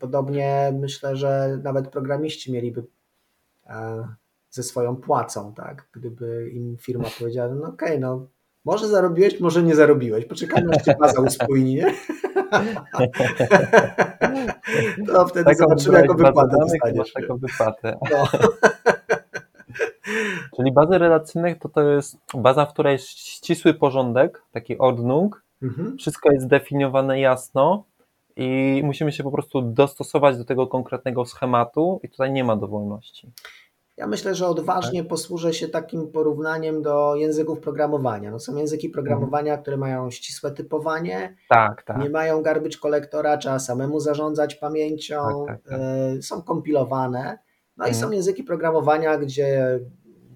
[0.00, 2.84] Podobnie myślę, że nawet programiści mieliby
[3.66, 4.08] e,
[4.50, 5.88] ze swoją płacą, tak?
[5.92, 8.26] Gdyby im firma powiedziała, no okej, no
[8.64, 11.94] może zarobiłeś, może nie zarobiłeś, poczekamy aż cię baza uspójni, nie?
[15.06, 17.14] to wtedy Taką zobaczymy, jaką wypłatę dostaniesz.
[17.14, 17.22] nie?
[17.22, 17.98] taką wypłatę.
[18.10, 18.26] No.
[20.56, 25.98] Czyli bazy relacyjnych to to jest baza, w której jest ścisły porządek, taki ordnung, Mhm.
[25.98, 27.84] wszystko jest zdefiniowane jasno
[28.36, 33.30] i musimy się po prostu dostosować do tego konkretnego schematu i tutaj nie ma dowolności.
[33.96, 35.08] Ja myślę, że odważnie Tak.
[35.08, 38.30] posłużę się takim porównaniem do języków programowania.
[38.30, 41.98] No są języki programowania, które mają ścisłe typowanie, Tak, tak.
[41.98, 47.38] nie mają garbage kolektora, trzeba samemu zarządzać pamięcią, Tak, e, są kompilowane.
[47.76, 48.04] No i Mhm.
[48.06, 49.80] są języki programowania, gdzie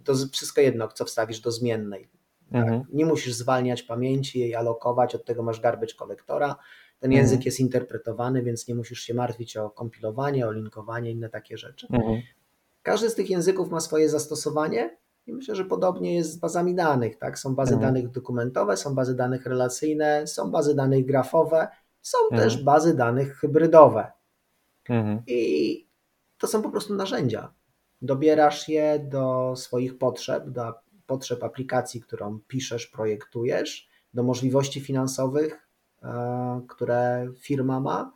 [0.04, 2.08] to wszystko jedno, co wstawisz do zmiennej.
[2.52, 2.84] Mhm.
[2.92, 6.56] Nie musisz zwalniać pamięci, jej alokować, od tego masz garbage kolektora.
[7.00, 7.12] Ten Mhm.
[7.12, 11.86] język jest interpretowany, więc nie musisz się martwić o kompilowanie, o linkowanie, inne takie rzeczy.
[11.92, 12.20] Mhm.
[12.82, 14.96] Każdy z tych języków ma swoje zastosowanie
[15.26, 17.18] i myślę, że podobnie jest z bazami danych.
[17.18, 17.38] Tak?
[17.38, 17.94] Są bazy Mhm.
[17.94, 21.68] danych dokumentowe, są bazy danych relacyjne, są bazy danych grafowe,
[22.02, 22.42] są Mhm.
[22.42, 24.12] też bazy danych hybrydowe.
[24.88, 25.22] Mhm.
[25.26, 25.86] I
[26.38, 27.52] to są po prostu narzędzia.
[28.02, 30.72] Dobierasz je do swoich potrzeb, do
[31.08, 35.68] potrzeb aplikacji, którą piszesz, projektujesz, do możliwości finansowych,
[36.02, 38.12] e, które firma ma,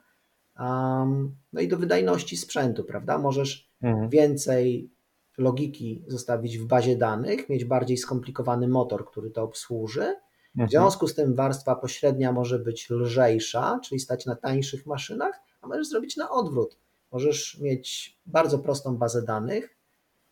[1.52, 3.18] no i do wydajności sprzętu, prawda?
[3.18, 4.08] Możesz Mhm.
[4.08, 4.90] więcej
[5.38, 10.14] logiki zostawić w bazie danych, mieć bardziej skomplikowany motor, który to obsłuży.
[10.54, 10.68] W Mhm.
[10.70, 15.88] związku z tym warstwa pośrednia może być lżejsza, czyli stać na tańszych maszynach, a możesz
[15.88, 16.76] zrobić na odwrót.
[17.12, 19.76] Możesz mieć bardzo prostą bazę danych,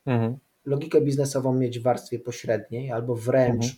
[0.06, 0.38] Mhm.
[0.64, 3.72] Logikę biznesową mieć w warstwie pośredniej albo wręcz Mhm.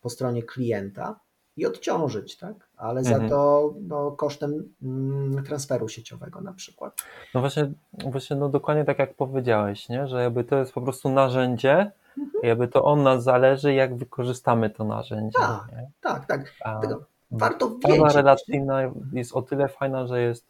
[0.00, 1.20] po stronie klienta
[1.56, 2.68] i odciążyć, tak?
[2.76, 3.22] Ale Mhm.
[3.22, 6.96] za to no, kosztem mm, transferu sieciowego na przykład.
[7.34, 10.06] No właśnie, właśnie no dokładnie tak jak powiedziałeś, nie?
[10.08, 12.44] że jakby to jest po prostu narzędzie, Mhm.
[12.44, 15.38] i jakby to od nas zależy, jak wykorzystamy to narzędzie.
[15.38, 15.72] Tak.
[15.72, 15.90] nie?
[16.00, 16.52] Tak, tak.
[16.64, 18.14] A Tego warto wiedzieć.
[18.14, 18.80] relacyjna
[19.12, 20.46] jest o tyle fajna, że jest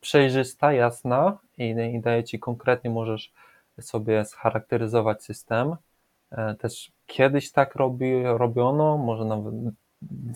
[0.00, 3.32] przejrzysta, jasna i, i daje ci konkretnie, możesz
[3.80, 5.76] sobie scharakteryzować system.
[6.30, 9.54] E, Też kiedyś tak robi, robiono, może nawet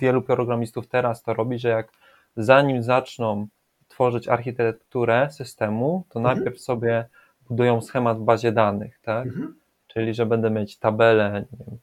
[0.01, 1.93] wielu programistów teraz to robi, że jak
[2.37, 3.47] zanim zaczną
[3.89, 6.37] tworzyć architekturę systemu, to mhm.
[6.37, 7.05] najpierw sobie
[7.49, 9.27] budują schemat w bazie danych, tak?
[9.27, 9.55] Mhm.
[9.87, 11.79] Czyli, że będę mieć tabelę, nie wiem,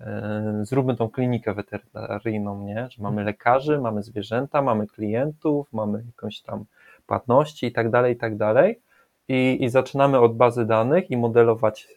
[0.00, 2.88] e, zróbmy tą klinikę weterynaryjną, nie?
[2.90, 6.64] Że mamy lekarzy, mamy zwierzęta, mamy klientów, mamy jakąś tam
[7.06, 8.80] płatności i tak dalej, i tak dalej.
[9.28, 11.88] I, i zaczynamy od bazy danych i modelować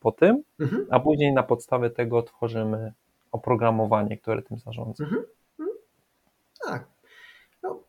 [0.00, 0.86] po tym, mhm.
[0.90, 2.92] a później na podstawie tego tworzymy
[3.32, 5.04] oprogramowanie, które tym zarządza.
[5.04, 5.24] Mhm.
[5.58, 5.76] mhm.
[6.66, 6.84] Tak.
[7.62, 7.80] No,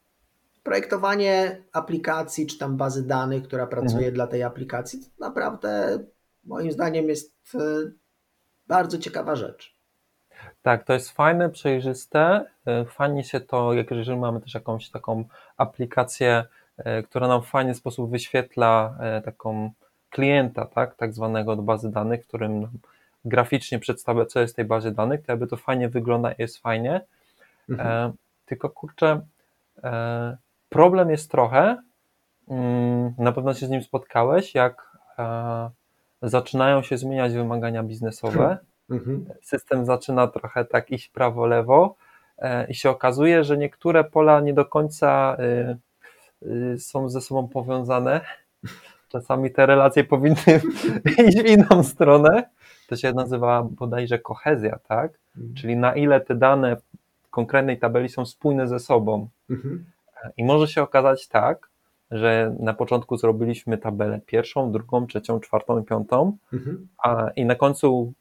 [0.63, 4.13] projektowanie aplikacji czy tam bazy danych, która pracuje mhm.
[4.13, 5.99] dla tej aplikacji, to naprawdę
[6.45, 7.59] moim zdaniem jest e,
[8.67, 9.75] bardzo ciekawa rzecz.
[10.61, 12.45] Tak, to jest fajne, przejrzyste.
[12.65, 15.23] E, fajnie się to, jak jeżeli mamy też jakąś taką
[15.57, 16.45] aplikację,
[17.05, 19.71] która nam w fajny sposób wyświetla taką
[20.09, 22.67] klienta, tak, tak zwanego do bazy danych, w którym
[23.25, 26.57] graficznie przedstawia, co jest w tej bazie danych, to jakby to fajnie wygląda i jest
[26.57, 27.01] fajnie.
[27.69, 27.89] Mhm.
[27.89, 28.13] E,
[28.45, 29.21] tylko kurczę,
[29.83, 30.37] e,
[30.69, 31.77] problem jest trochę,
[32.47, 35.69] mm, na pewno się z nim spotkałeś, jak e,
[36.21, 38.57] zaczynają się zmieniać wymagania biznesowe,
[38.89, 39.25] mhm.
[39.41, 41.95] system zaczyna trochę tak iść prawo-lewo
[42.37, 45.77] e, i się okazuje, że niektóre pola nie do końca y,
[46.77, 48.21] są ze sobą powiązane.
[49.09, 50.61] Czasami te relacje powinny
[51.27, 52.49] iść w inną stronę
[52.87, 55.19] to się nazywa bodajże kohezja, tak?
[55.37, 55.55] Mhm.
[55.55, 59.27] Czyli na ile te dane w konkretnej tabeli są spójne ze sobą.
[59.49, 59.85] Mhm.
[60.37, 61.69] I może się okazać tak,
[62.11, 66.87] że na początku zrobiliśmy tabelę pierwszą, drugą, trzecią, czwartą i piątą, mhm.
[67.03, 68.13] a i na końcu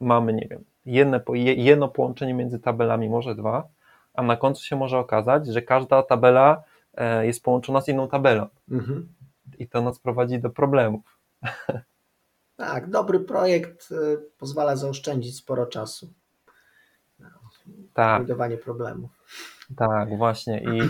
[0.00, 1.20] mamy, nie wiem, jedno,
[1.56, 3.68] jedno połączenie między tabelami, może dwa,
[4.14, 6.62] a na końcu się może okazać, że każda tabela
[7.22, 8.46] jest połączona z inną tabelą.
[8.70, 9.08] Mhm.
[9.58, 11.18] I to nas prowadzi do problemów.
[12.56, 16.12] Tak, dobry projekt y, pozwala zaoszczędzić sporo czasu.
[17.94, 18.22] Tak.
[18.22, 19.10] Budowanie problemów.
[19.76, 20.62] Tak, właśnie.
[20.64, 20.80] I,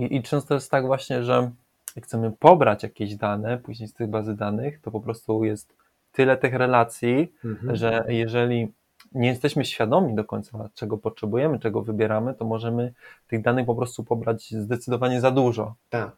[0.00, 1.50] i, I często jest tak właśnie, że
[1.96, 5.76] jak chcemy pobrać jakieś dane później z tych bazy danych, to po prostu jest
[6.12, 7.76] tyle tych relacji, mhm.
[7.76, 8.72] że jeżeli
[9.14, 12.92] nie jesteśmy świadomi do końca, czego potrzebujemy, czego wybieramy, to możemy
[13.26, 15.74] tych danych po prostu pobrać zdecydowanie za dużo.
[15.90, 16.10] Tak.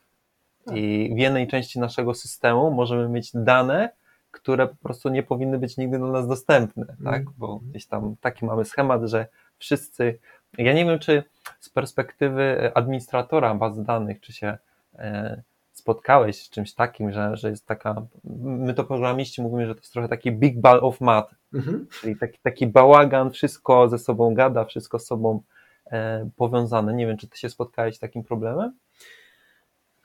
[0.64, 0.76] tak.
[0.76, 3.90] I w jednej części naszego systemu możemy mieć dane,
[4.30, 7.20] które po prostu nie powinny być nigdy dla nas dostępne, tak?
[7.20, 7.32] Mm.
[7.38, 9.26] Bo gdzieś tam taki mamy schemat, że
[9.58, 10.18] wszyscy,
[10.58, 11.22] ja nie wiem, czy
[11.60, 14.58] z perspektywy administratora baz danych, czy się
[14.94, 15.42] e,
[15.72, 18.02] spotkałeś z czymś takim, że, że jest taka,
[18.44, 21.86] my to programiści mówimy, że to jest trochę taki big ball of mud, mhm.
[22.00, 25.42] czyli taki, taki bałagan, wszystko ze sobą gada, wszystko z sobą
[25.86, 26.94] e, powiązane.
[26.94, 28.72] Nie wiem, czy ty się spotkałeś z takim problemem?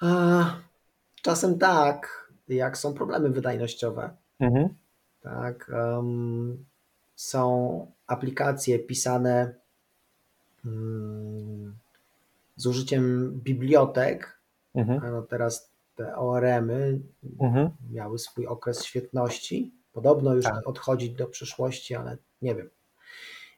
[0.02, 0.44] A,
[1.22, 4.10] czasem tak, jak są problemy wydajnościowe.
[4.40, 4.70] Mhm.
[5.22, 6.66] Tak, um,
[7.16, 9.54] są aplikacje pisane
[10.66, 11.76] um,
[12.56, 14.40] z użyciem bibliotek.
[14.76, 15.12] Mhm.
[15.12, 17.00] No teraz te ORM-y
[17.40, 17.70] mhm.
[17.92, 19.72] miały swój okres świetności.
[19.92, 20.68] Podobno już tak.
[20.68, 22.70] odchodzić do przyszłości, ale nie wiem.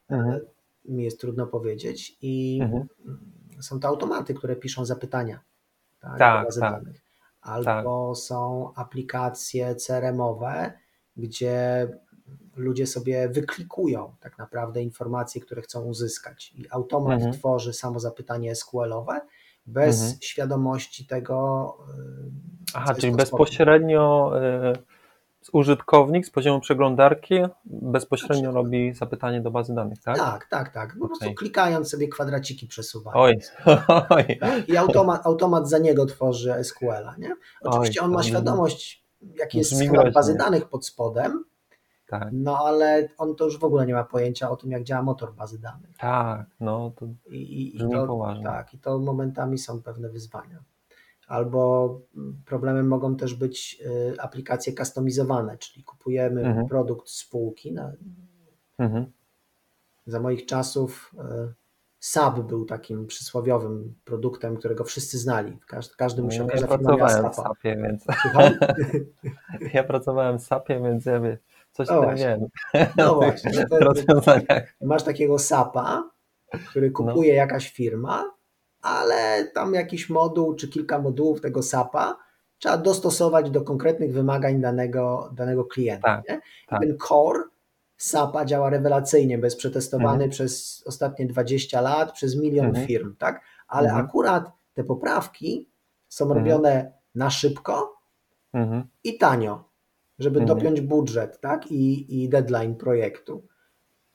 [0.10, 0.40] Mhm.
[0.86, 2.18] Mi jest trudno powiedzieć.
[2.22, 2.88] I mhm.
[3.62, 5.40] są to automaty, które piszą zapytania
[6.00, 6.74] tak, tak, bazy tak.
[6.74, 7.04] danych
[7.44, 8.24] albo tak.
[8.24, 10.72] są aplikacje CRM-owe,
[11.18, 11.88] gdzie
[12.56, 17.34] ludzie sobie wyklikują tak naprawdę informacje, które chcą uzyskać i automat mhm.
[17.34, 19.22] tworzy samo zapytanie SQL-owe
[19.66, 20.18] bez mhm.
[20.22, 21.78] świadomości tego.
[21.90, 24.32] Y, Aha, czyli bezpośrednio
[24.74, 24.78] y,
[25.52, 27.36] użytkownik z poziomu przeglądarki
[27.66, 30.18] bezpośrednio znaczy, robi zapytanie do bazy danych, tak?
[30.18, 30.90] Tak, tak, tak.
[30.90, 31.08] Po okay.
[31.08, 33.12] prostu klikając sobie kwadraciki przesuwa.
[33.14, 33.40] Oj.
[34.10, 34.38] Oj.
[34.40, 34.70] Tak?
[34.70, 37.36] I automat, automat za niego tworzy SQL-a, nie?
[37.62, 39.06] Oczywiście Oj, on ma świadomość,
[39.40, 41.44] jaki jest schemat bazy danych pod spodem,
[42.10, 42.30] tak.
[42.32, 45.34] no ale on to już w ogóle nie ma pojęcia o tym, jak działa motor
[45.34, 45.98] bazy danych.
[45.98, 48.44] Tak, no to I, i to, poważnie.
[48.44, 50.64] Tak, i to momentami są pewne wyzwania
[51.28, 52.02] albo
[52.46, 56.68] problemem mogą też być y, aplikacje kustomizowane, czyli kupujemy mhm.
[56.68, 57.74] produkt spółki.
[57.74, 57.92] Na,
[58.78, 59.12] mhm.
[60.06, 61.14] Za moich czasów
[61.50, 61.54] y,
[62.00, 65.60] SAP był takim przysłowiowym produktem, którego wszyscy znali.
[65.68, 68.06] Każdy, każdy musiał, ja każda pracowałem w SAPie, więc...
[69.74, 71.38] ja pracowałem w SAPie, więc ja wie,
[71.72, 72.46] coś o, tam wiem.
[72.98, 73.52] No właśnie.
[74.82, 76.10] No masz takiego SAPa,
[76.70, 76.94] który no.
[76.94, 77.38] kupuje no.
[77.38, 78.33] jakaś firma
[78.84, 82.18] ale tam jakiś moduł czy kilka modułów tego SAP-a
[82.60, 86.24] trzeba dostosować do konkretnych wymagań danego, danego klienta.
[86.28, 86.82] Tak, tak.
[86.82, 87.44] Ten core
[87.98, 90.30] SAP-a działa rewelacyjnie, bez przetestowany mhm.
[90.30, 92.88] przez ostatnie 20 lat, przez milion mhm.
[92.88, 93.42] firm, tak?
[93.68, 94.06] Ale mhm.
[94.06, 95.70] akurat te poprawki
[96.08, 96.40] są mhm.
[96.40, 97.98] robione na szybko
[98.54, 98.84] mhm.
[99.04, 99.64] i tanio.
[100.20, 100.58] żeby mhm.
[100.58, 101.72] dopiąć budżet, tak?
[101.72, 103.48] I, i deadline projektu.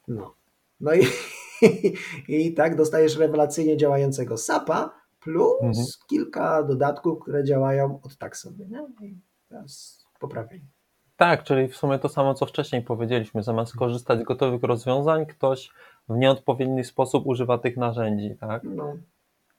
[0.09, 0.35] No.
[0.81, 1.07] No i,
[2.29, 4.91] i tak dostajesz rewelacyjnie działającego SAP-a
[5.21, 5.87] plus mhm.
[6.09, 8.87] kilka dodatków, które działają od tak sobie, nie?
[9.09, 9.17] I
[9.49, 10.67] teraz poprawienie.
[11.17, 13.43] Tak, czyli w sumie to samo, co wcześniej powiedzieliśmy.
[13.43, 15.71] Zamiast korzystać z gotowych rozwiązań, ktoś
[16.09, 18.63] w nieodpowiedni sposób używa tych narzędzi, tak?
[18.65, 18.97] No.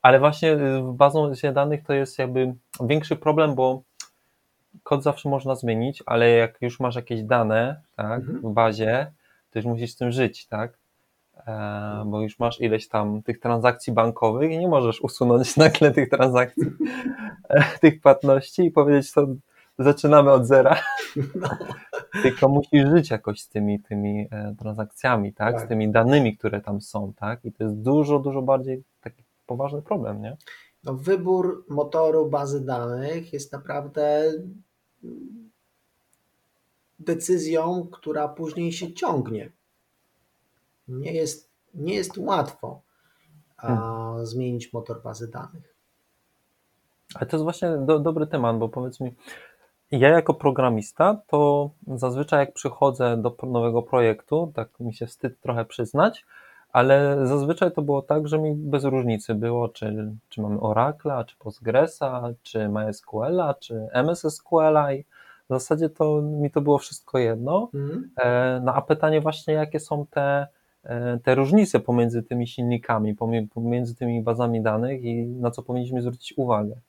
[0.02, 3.82] Ale właśnie w bazie danych to jest jakby większy problem, bo
[4.84, 8.40] kod zawsze można zmienić, ale jak już masz jakieś dane tak, mhm.
[8.42, 9.12] w bazie,
[9.52, 10.79] to już musisz z tym żyć, tak?
[11.48, 16.10] E, bo już masz ileś tam tych transakcji bankowych i nie możesz usunąć nagle tych
[16.10, 16.64] transakcji,
[17.50, 19.28] e, tych płatności i powiedzieć, to
[19.80, 20.76] zaczynamy od zera.
[21.36, 21.50] No.
[22.24, 25.56] Tylko musisz żyć jakoś z tymi, tymi e, transakcjami, tak?
[25.56, 25.66] tak?
[25.66, 27.46] Z tymi danymi, które tam są, tak?
[27.46, 30.38] I to jest dużo, dużo bardziej taki poważny problem, nie?
[30.84, 34.34] No, wybór motoru bazy danych jest naprawdę
[37.00, 39.52] decyzją, która później się ciągnie.
[40.90, 42.82] Nie jest, nie jest łatwo
[43.58, 44.26] hmm.
[44.26, 45.76] zmienić motor bazy danych.
[47.16, 49.16] Ale to jest właśnie do, dobry temat, bo powiedz mi,
[49.92, 55.66] ja jako programista, to zazwyczaj jak przychodzę do nowego projektu, tak mi się wstyd trochę
[55.66, 56.26] przyznać,
[56.72, 61.38] ale zazwyczaj to było tak, że mi bez różnicy było, czy, czy mamy Oracle'a, czy
[61.38, 65.04] Postgresa, czy MySQL'a, czy MS SQL'a i
[65.50, 67.70] w zasadzie to mi to było wszystko jedno.
[67.74, 68.12] Mm.
[68.66, 70.48] No a pytanie właśnie, jakie są te,
[71.24, 73.16] te różnice pomiędzy tymi silnikami,
[73.54, 76.82] pomiędzy tymi bazami danych i na co powinniśmy zwrócić uwagę?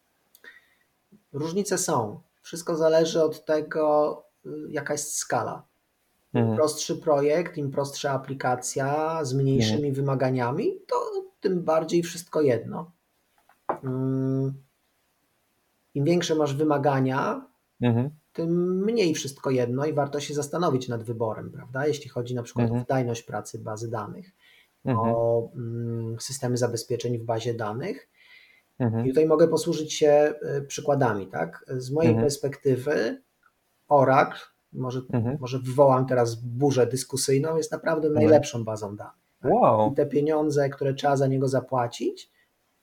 [1.33, 2.21] Różnice są.
[2.43, 5.63] Wszystko zależy od tego, y, jaka jest skala.
[6.35, 6.57] Im mhm.
[6.57, 9.95] prostszy projekt, im prostsza aplikacja z mniejszymi mhm.
[9.95, 10.97] wymaganiami, to
[11.41, 12.91] tym bardziej wszystko jedno.
[13.85, 14.55] Mm.
[15.95, 17.47] Im większe masz wymagania,
[17.81, 18.11] mhm.
[18.41, 21.87] Tym mniej wszystko jedno i warto się zastanowić nad wyborem, prawda?
[21.87, 22.81] Jeśli chodzi na przykład mhm.
[22.81, 24.31] o wydajność pracy bazy danych,
[24.85, 25.09] mhm.
[25.09, 28.09] o mm, systemy zabezpieczeń w bazie danych.
[28.79, 29.07] Mhm.
[29.07, 31.65] I tutaj mogę posłużyć się y, przykładami, tak?
[31.69, 32.27] Z mojej mhm.
[32.27, 33.23] perspektywy
[33.89, 34.41] Oracle
[34.73, 35.39] może, mhm.
[35.41, 38.25] może wywołam teraz burzę dyskusyjną, jest naprawdę mhm.
[38.25, 39.15] najlepszą bazą danych.
[39.43, 39.53] Tak?
[39.53, 39.93] Wow.
[39.93, 42.31] I te pieniądze, które trzeba za niego zapłacić,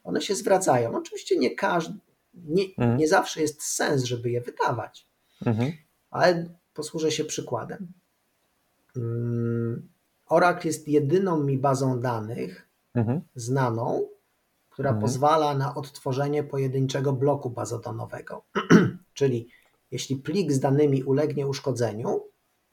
[0.03, 0.95] one się zwracają.
[0.95, 1.99] Oczywiście nie każdy,
[2.33, 2.65] nie,
[2.97, 5.06] nie zawsze jest sens, żeby je wydawać,
[5.45, 5.71] mhm.
[6.09, 7.93] ale posłużę się przykładem.
[8.95, 9.89] Mm,
[10.25, 13.21] Oracle jest jedyną mi bazą danych mhm.
[13.35, 14.07] znaną,
[14.69, 15.01] która mhm.
[15.01, 18.43] pozwala na odtworzenie pojedynczego bloku bazodanowego.
[19.13, 19.49] Czyli
[19.91, 22.23] jeśli plik z danymi ulegnie uszkodzeniu,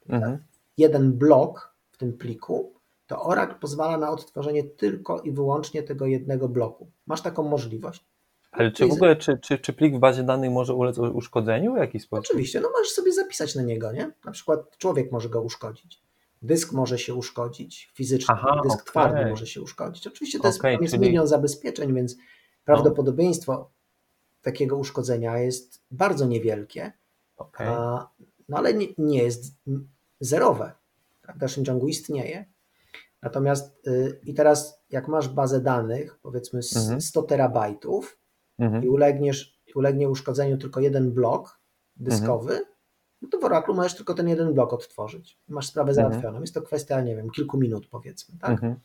[0.08, 0.38] mhm.
[0.78, 2.74] jeden blok w tym pliku,
[3.06, 6.90] to Oracle pozwala na odtworzenie tylko i wyłącznie tego jednego bloku.
[7.06, 8.04] Masz taką możliwość.
[8.54, 11.76] Ale czy w ogóle, czy, czy, czy plik w bazie danych może ulec uszkodzeniu w
[11.76, 12.24] jakiś sposób?
[12.24, 14.12] Oczywiście, no możesz sobie zapisać na niego, nie?
[14.24, 16.02] Na przykład człowiek może go uszkodzić.
[16.42, 18.86] Dysk może się uszkodzić, fizycznie Aha, dysk okay.
[18.86, 20.06] twardy może się uszkodzić.
[20.06, 21.06] Oczywiście to okay, jest, jest czyli...
[21.06, 22.16] milion zabezpieczeń, więc
[22.64, 23.70] prawdopodobieństwo no.
[24.42, 26.92] takiego uszkodzenia jest bardzo niewielkie.
[27.36, 27.68] Okay.
[27.68, 28.08] A,
[28.48, 29.54] no ale nie, nie, jest
[30.20, 30.72] zerowe.
[31.34, 32.44] W dalszym ciągu istnieje.
[33.22, 37.26] Natomiast y, i teraz jak masz bazę danych, powiedzmy 100 mhm.
[37.28, 38.18] terabajtów
[38.58, 38.84] mhm.
[38.84, 41.60] i ulegniesz, ulegnie uszkodzeniu tylko jeden blok
[41.96, 42.74] dyskowy, mhm.
[43.22, 45.38] no to w Oracle możesz tylko ten jeden blok odtworzyć.
[45.48, 46.10] Masz sprawę mhm.
[46.10, 46.40] załatwioną.
[46.40, 48.38] Jest to kwestia, nie wiem, kilku minut powiedzmy.
[48.38, 48.50] Tak?
[48.50, 48.76] Mhm.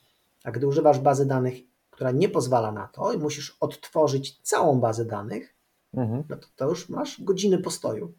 [0.43, 1.53] A gdy używasz bazy danych,
[1.89, 5.55] która nie pozwala na to i musisz odtworzyć całą bazę danych,
[5.93, 6.23] mhm.
[6.29, 8.13] no to, to już masz godziny postoju.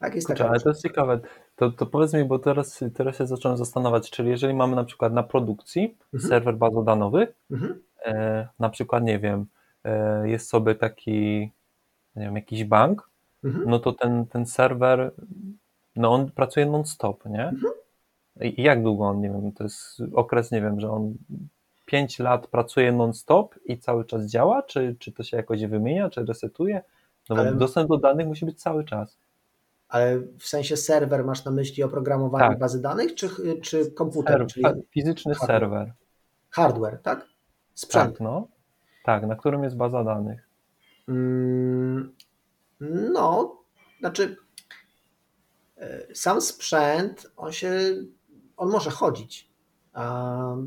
[0.00, 1.20] Tak, jest Kurczę, ale to jest ciekawe.
[1.56, 5.12] To, to powiedz mi, bo teraz, teraz się zacząłem zastanawiać, czyli jeżeli mamy na przykład
[5.12, 6.28] na produkcji mhm.
[6.30, 7.82] serwer bazodanowy, mhm.
[8.04, 9.46] e, na przykład, nie wiem,
[10.24, 11.50] jest sobie taki,
[12.16, 13.10] nie wiem, jakiś bank,
[13.44, 13.70] mhm.
[13.70, 15.12] no to ten, ten serwer,
[15.96, 17.48] no on pracuje non-stop, nie?
[17.48, 17.72] Mhm.
[18.40, 21.14] I jak długo on, nie wiem, to jest okres, nie wiem, że on
[21.86, 26.24] 5 lat pracuje non-stop i cały czas działa, czy, czy to się jakoś wymienia, czy
[26.24, 26.82] resetuje?
[27.28, 27.54] No bo Ale...
[27.54, 29.18] dostęp do danych musi być cały czas.
[29.88, 32.58] Ale w sensie serwer masz na myśli oprogramowanie tak.
[32.58, 33.28] bazy danych, czy,
[33.62, 34.38] czy komputer?
[34.38, 35.60] Serw, czyli fizyczny hardware.
[35.60, 35.92] serwer.
[36.50, 37.26] Hardware, tak?
[37.74, 38.12] Sprzęt.
[38.12, 38.48] Tak, no.
[39.10, 40.48] Tak, na którym jest baza danych.
[41.08, 42.14] Mm,
[43.12, 43.56] no,
[44.00, 44.36] znaczy
[45.76, 47.70] e, sam sprzęt, on się,
[48.56, 49.50] on może chodzić.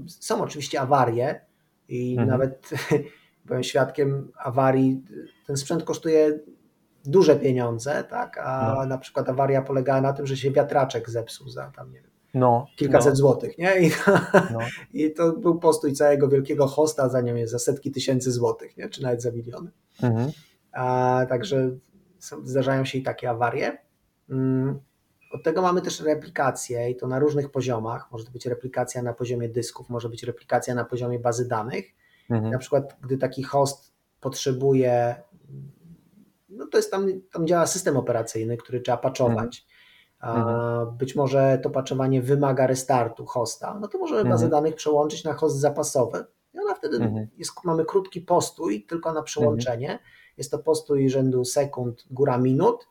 [0.07, 1.45] Są oczywiście awarie
[1.87, 2.29] i mhm.
[2.29, 2.69] nawet
[3.45, 5.03] byłem świadkiem awarii.
[5.47, 6.39] Ten sprzęt kosztuje
[7.05, 8.37] duże pieniądze, tak?
[8.37, 8.85] a no.
[8.85, 12.67] na przykład awaria polegała na tym, że się wiatraczek zepsuł za tam, nie wiem, no,
[12.75, 13.15] kilkaset no.
[13.15, 13.79] złotych, nie?
[13.79, 13.91] I,
[14.53, 14.59] no.
[14.93, 18.89] I to był postój całego wielkiego hosta za, nie wiem, za setki tysięcy złotych, nie?
[18.89, 19.71] czy nawet za miliony.
[20.03, 20.31] Mhm.
[20.71, 21.69] A, także
[22.19, 23.77] są, zdarzają się i takie awarie.
[24.29, 24.79] Mm,
[25.31, 28.11] od tego mamy też replikację i to na różnych poziomach.
[28.11, 31.85] Może to być replikacja na poziomie dysków, może być replikacja na poziomie bazy danych.
[32.29, 32.51] Mhm.
[32.51, 35.15] Na przykład, gdy taki host potrzebuje,
[36.49, 39.37] no to jest tam, tam działa system operacyjny, który trzeba patchować.
[39.37, 39.72] Mhm.
[40.97, 44.33] Być może to patchowanie wymaga restartu hosta, no to możemy mhm.
[44.33, 46.25] bazę danych przełączyć na host zapasowy.
[46.53, 47.27] I ona wtedy mhm.
[47.37, 49.91] jest, mamy krótki postój tylko na przełączenie.
[49.91, 50.09] Mhm.
[50.37, 52.87] Jest to postój rzędu sekund, góra minut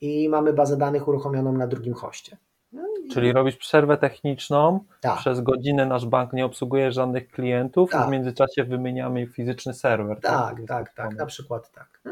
[0.00, 2.36] i mamy bazę danych uruchomioną na drugim hoście.
[2.72, 2.82] No
[3.12, 5.18] Czyli robisz przerwę techniczną, tak.
[5.18, 8.08] przez godzinę nasz bank nie obsługuje żadnych klientów, tak.
[8.08, 10.20] w międzyczasie wymieniamy fizyczny serwer.
[10.20, 12.02] Tak, tak, tak, tak, na przykład tak.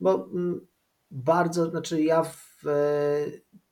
[0.00, 0.66] Bo mm,
[1.10, 2.70] bardzo, znaczy ja w, e,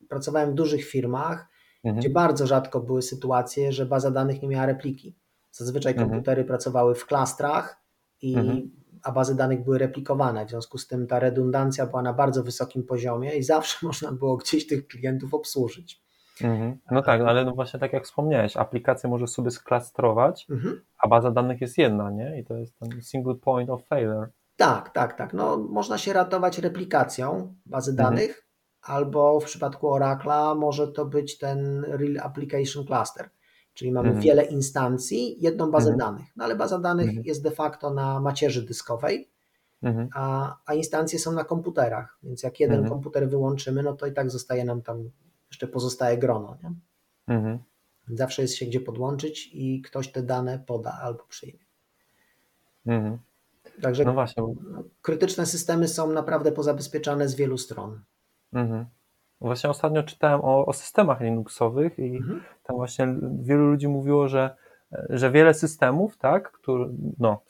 [0.09, 1.49] pracowałem w dużych firmach,
[1.85, 2.01] mhm.
[2.01, 5.17] gdzie bardzo rzadko były sytuacje, że baza danych nie miała repliki.
[5.51, 6.11] Zazwyczaj mhm.
[6.11, 6.49] komputery mhm.
[6.49, 7.83] pracowały w klastrach
[8.23, 8.71] i mhm
[9.07, 10.47] a bazy danych były replikowane.
[10.47, 14.37] W związku z tym ta redundancja była na bardzo wysokim poziomie i zawsze można było
[14.37, 16.03] gdzieś tych klientów obsłużyć.
[16.41, 16.79] Mhm.
[16.91, 20.81] No tak, ale no właśnie tak jak wspomniałeś, aplikację możesz sobie sklastrować, mhm.
[20.99, 22.41] a baza danych jest jedna, nie?
[22.41, 24.29] I to jest ten single point of failure.
[24.57, 25.33] Tak, tak, tak.
[25.33, 28.11] No, można się ratować replikacją bazy mhm.
[28.11, 28.46] danych,
[28.87, 33.31] albo w przypadku Oracle'a może to być ten Real Application Cluster.
[33.75, 34.25] Czyli mamy mhm.
[34.25, 35.99] wiele instancji, jedną bazę mhm.
[35.99, 36.27] danych.
[36.37, 37.27] No ale baza danych mhm.
[37.27, 39.31] jest de facto na macierzy dyskowej,
[39.83, 40.09] mhm.
[40.15, 42.19] a, a instancje są na komputerach.
[42.23, 42.95] Więc jak jeden mhm.
[42.95, 45.11] komputer wyłączymy, no to i tak zostaje nam tam
[45.51, 46.57] jeszcze pozostaje grono.
[46.63, 46.75] Nie?
[47.35, 47.59] Mhm.
[48.09, 51.65] Zawsze jest się gdzie podłączyć i ktoś te dane poda albo przyjmie.
[53.83, 54.43] Także no właśnie.
[55.03, 58.01] krytyczne systemy są naprawdę pozabezpieczane z wielu stron.
[59.41, 62.41] Właśnie ostatnio czytałem o, o systemach Linuxowych i mhm.
[62.63, 63.07] tam właśnie
[63.41, 64.57] wielu ludzi mówiło, że,
[65.11, 66.89] że wiele systemów, tak, które,
[67.19, 67.43] no,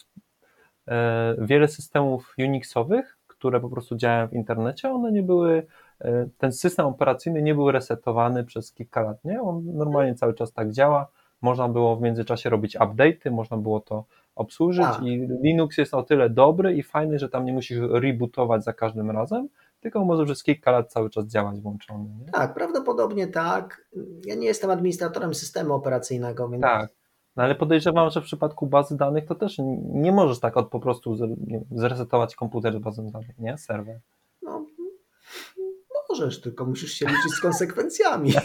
[0.88, 5.66] e, wiele systemów Unixowych, które po prostu działają w internecie, one nie były,
[6.00, 9.42] e, ten system operacyjny nie był resetowany przez kilka lat, nie?
[9.42, 11.08] On normalnie cały czas tak działa.
[11.42, 14.04] Można było w międzyczasie robić update'y, można było to
[14.34, 14.86] obsłużyć.
[14.86, 15.02] Tak.
[15.02, 19.10] i Linux jest o tyle dobry i fajny, że tam nie musisz rebootować za każdym
[19.10, 19.48] razem,
[19.86, 22.08] tylko może przez kilka lat cały czas działać włączony.
[22.20, 22.32] Nie?
[22.32, 23.88] Tak, prawdopodobnie tak.
[24.24, 26.62] Ja nie jestem administratorem systemu operacyjnego, więc.
[26.62, 26.90] Tak.
[27.36, 29.56] No ale podejrzewam, że w przypadku bazy danych to też
[29.92, 31.16] nie możesz tak od po prostu
[31.70, 33.58] zresetować komputer z bazą danych, nie?
[33.58, 34.00] Serwer.
[34.42, 34.66] No,
[36.08, 38.32] możesz, tylko musisz się liczyć z konsekwencjami.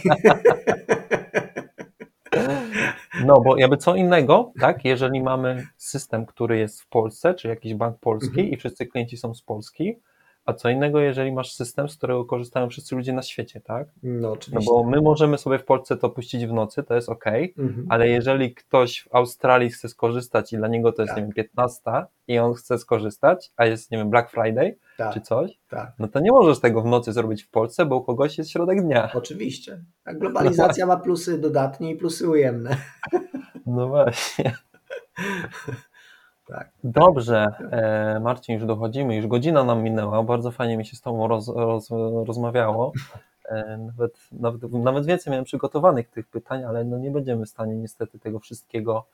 [3.26, 7.74] No, bo jakby co innego, tak, jeżeli mamy system, który jest w Polsce, czy jakiś
[7.74, 8.50] bank polski mhm.
[8.50, 10.00] i wszyscy klienci są z Polski,
[10.46, 13.88] a co innego, jeżeli masz system, z którego korzystają wszyscy ludzie na świecie, tak?
[14.04, 14.72] No, oczywiście.
[14.72, 17.26] No bo my możemy sobie w Polsce to puścić w nocy, to jest ok,
[17.58, 17.86] mhm.
[17.90, 21.18] ale jeżeli ktoś w Australii chce skorzystać i dla niego to jest, tak.
[21.18, 21.82] nie wiem, 15
[22.28, 25.14] i on chce skorzystać, a jest, nie wiem, Black Friday tak.
[25.14, 25.94] czy coś, tak.
[26.00, 28.82] no to nie możesz tego w nocy zrobić w Polsce, bo u kogoś jest środek
[28.82, 29.12] dnia.
[29.14, 29.84] Oczywiście.
[30.06, 32.78] A globalizacja ma plusy dodatnie i plusy ujemne.
[33.66, 34.56] No właśnie.
[36.52, 36.70] Tak.
[36.84, 41.28] Dobrze, e, Marcin, już dochodzimy, już godzina nam minęła, bardzo fajnie mi się z Tobą
[41.28, 41.90] roz, roz,
[42.26, 42.92] rozmawiało.
[43.46, 47.76] E, nawet, nawet, nawet więcej miałem przygotowanych tych pytań, ale no nie będziemy w stanie
[47.76, 49.06] niestety tego wszystkiego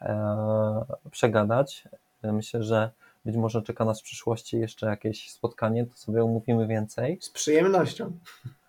[0.00, 1.88] e, przegadać.
[2.22, 2.90] Myślę, że
[3.24, 7.18] być może czeka nas w przyszłości jeszcze jakieś spotkanie, to sobie umówimy więcej.
[7.20, 8.12] Z przyjemnością.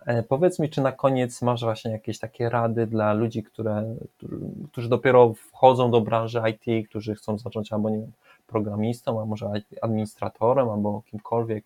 [0.06, 3.96] E, powiedz mi, czy na koniec masz właśnie jakieś takie rady dla ludzi, które,
[4.72, 8.12] którzy dopiero wchodzą do branży IT, którzy chcą zacząć albo nie wiem,
[8.46, 9.50] programistą, a może
[9.82, 11.64] administratorem, albo kimkolwiek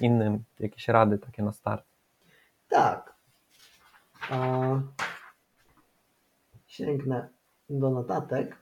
[0.00, 1.84] innym, jakieś rady takie na start?
[2.68, 3.14] Tak.
[6.66, 7.28] sięgnę
[7.70, 8.56] do notatek.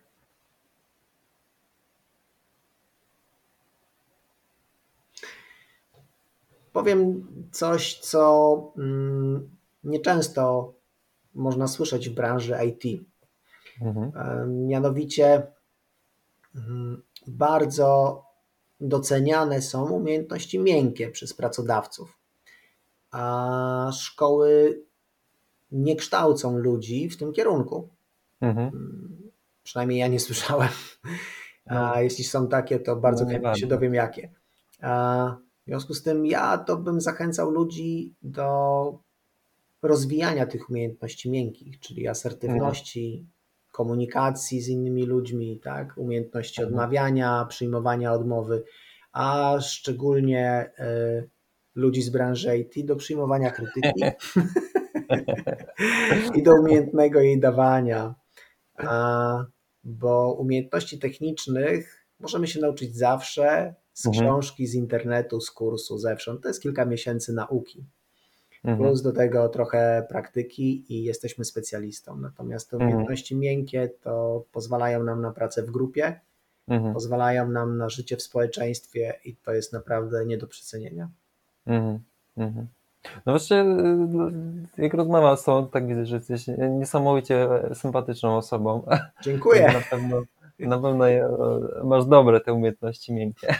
[6.78, 9.50] Powiem coś, co mm,
[9.84, 10.74] nieczęsto
[11.34, 13.04] można słyszeć w branży IT.
[13.80, 14.66] Mhm.
[14.66, 15.46] Mianowicie
[16.54, 18.22] mm, bardzo
[18.80, 22.18] doceniane są umiejętności miękkie przez pracodawców,
[23.10, 24.82] a szkoły
[25.72, 27.88] nie kształcą ludzi w tym kierunku.
[28.40, 28.68] Mhm.
[28.68, 29.30] Mm,
[29.62, 30.68] przynajmniej ja nie słyszałem.
[31.66, 32.00] A no.
[32.00, 34.30] jeśli są takie, to bardzo no, chętnie się dowiem jakie.
[34.82, 35.36] A
[35.68, 38.98] w związku z tym ja to bym zachęcał ludzi do
[39.82, 43.26] rozwijania tych umiejętności miękkich, czyli asertywności,
[43.72, 45.94] komunikacji z innymi ludźmi, tak?
[45.96, 46.74] umiejętności mhm.
[46.74, 48.64] odmawiania, przyjmowania odmowy,
[49.12, 51.28] a szczególnie y,
[51.74, 54.02] ludzi z branży IT do przyjmowania krytyki
[56.38, 58.14] i do umiejętnego jej dawania.
[58.78, 59.44] A,
[59.84, 64.24] bo umiejętności technicznych możemy się nauczyć zawsze, z mhm.
[64.24, 66.42] książki, z internetu, z kursu, zewsząd.
[66.42, 67.84] To jest kilka miesięcy nauki.
[68.64, 68.78] mhm.
[68.78, 72.16] plus do tego trochę praktyki i jesteśmy specjalistą.
[72.16, 72.90] Natomiast te mhm.
[72.90, 73.40] umiejętności mhm.
[73.40, 76.20] miękkie to pozwalają nam na pracę w grupie,
[76.68, 76.94] mhm.
[76.94, 81.08] pozwalają nam na życie w społeczeństwie i to jest naprawdę nie do przecenienia.
[81.66, 81.98] Mhm.
[83.26, 83.64] No właśnie,
[84.78, 88.82] y, jak rozmawiam z tobą, tak widzę, że jesteś niesamowicie sympatyczną osobą.
[89.22, 89.66] Dziękuję.
[89.72, 90.22] Na pewno,
[90.58, 91.04] na pewno
[91.84, 93.54] masz dobre te umiejętności miękkie.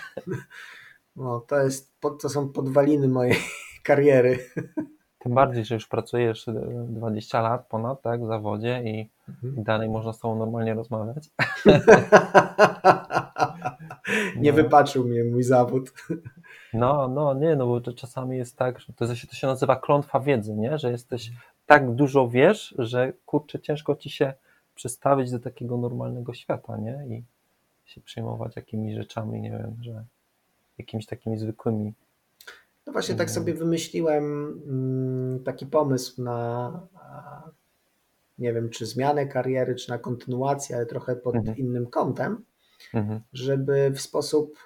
[1.17, 3.37] No, to, jest, to są podwaliny mojej
[3.83, 4.39] kariery.
[5.19, 6.47] Tym bardziej, że już pracujesz
[6.89, 9.65] 20 lat ponad tak, w zawodzie i, mhm.
[9.65, 11.29] dalej można z tobą normalnie rozmawiać.
[14.37, 14.57] Nie no.
[14.57, 15.93] wypaczył mnie mój zawód.
[16.75, 20.55] No, no, nie, no bo czasami jest tak, że to, to się nazywa klątwa wiedzy,
[20.57, 20.79] nie?
[20.79, 21.31] Że jesteś
[21.67, 24.33] tak dużo wiesz, że kurczę, ciężko ci się
[24.79, 27.07] przestawić do takiego normalnego świata, nie?
[27.09, 27.23] I
[27.85, 30.05] się przejmować jakimiś rzeczami, nie wiem, że
[30.79, 31.95] jakimiś takimi zwykłymi.
[32.87, 34.25] No właśnie tak sobie wymyśliłem
[34.67, 36.71] mm, taki pomysł na
[38.39, 41.57] nie wiem, czy zmianę kariery, czy na kontynuację, ale trochę pod mhm.
[41.57, 42.45] innym kątem,
[42.95, 43.21] mhm.
[43.33, 44.59] żeby w sposób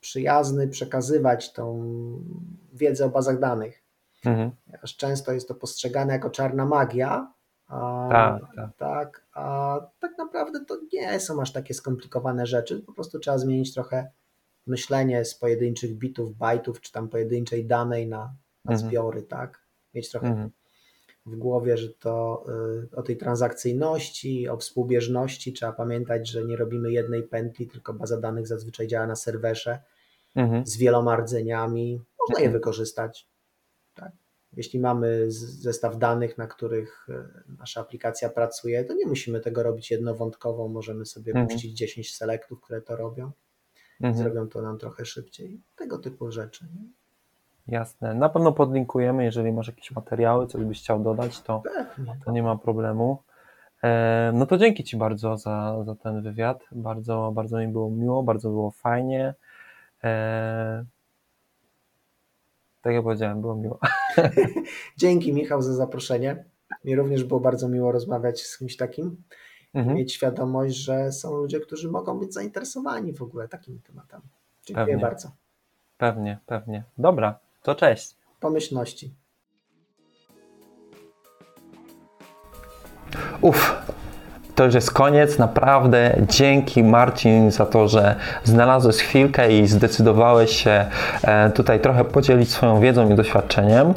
[0.00, 1.92] przyjazny przekazywać tą
[2.72, 3.82] wiedzę o bazach danych.
[4.24, 4.50] Mhm.
[4.82, 7.32] Aż często jest to postrzegane jako czarna magia.
[7.68, 8.76] A, tak, tak.
[8.76, 12.80] tak, a tak naprawdę to nie są aż takie skomplikowane rzeczy.
[12.80, 14.10] Po prostu trzeba zmienić trochę
[14.66, 18.78] myślenie z pojedynczych bitów, bajtów, czy tam pojedynczej danej na, na mhm.
[18.78, 19.62] zbiory, tak?
[19.94, 20.50] Mieć trochę mhm.
[21.26, 22.46] w głowie, że to
[22.92, 28.20] y, o tej transakcyjności, o współbieżności trzeba pamiętać, że nie robimy jednej pętli, tylko baza
[28.20, 29.78] danych zazwyczaj działa na serwerze
[30.36, 30.66] mhm.
[30.66, 32.00] z wieloma rdzeniami.
[32.20, 32.52] Można je mhm.
[32.52, 33.28] wykorzystać.
[33.94, 34.12] Tak?
[34.52, 39.90] Jeśli mamy zestaw danych, na których y, nasza aplikacja pracuje, to nie musimy tego robić
[39.90, 40.68] jednowątkowo.
[40.68, 41.46] Możemy sobie mhm.
[41.46, 43.32] puścić 10 selektów, które to robią
[44.00, 44.16] mhm.
[44.16, 45.60] zrobią to nam trochę szybciej.
[45.76, 46.64] Tego typu rzeczy.
[46.64, 46.88] Nie?
[47.68, 48.14] Jasne.
[48.14, 51.62] Na pewno podlinkujemy, jeżeli masz jakieś materiały, coś byś chciał dodać, to,
[52.24, 53.22] to nie ma problemu.
[53.84, 56.64] E, no to dzięki Ci bardzo za, za ten wywiad.
[56.72, 59.34] Bardzo, bardzo mi było miło, bardzo było fajnie.
[62.82, 63.78] Tak jak powiedziałem, było miło.
[64.96, 66.44] Dzięki Michał za zaproszenie.
[66.84, 69.22] Mi również było bardzo miło rozmawiać z kimś takim
[69.74, 69.96] mhm.
[69.96, 74.28] mieć świadomość, że są ludzie, którzy mogą być zainteresowani w ogóle takimi tematami.
[74.66, 75.02] Dziękuję pewnie.
[75.02, 75.30] bardzo.
[75.98, 76.84] Pewnie, pewnie.
[76.98, 78.16] Dobra, to cześć.
[78.40, 79.14] Pomyślności.
[83.40, 83.87] Uf,
[84.58, 85.38] to już jest koniec.
[85.38, 90.86] Naprawdę dzięki Marcin za to, że znalazłeś chwilkę i zdecydowałeś się
[91.22, 93.94] e, tutaj trochę podzielić swoją wiedzą i doświadczeniem.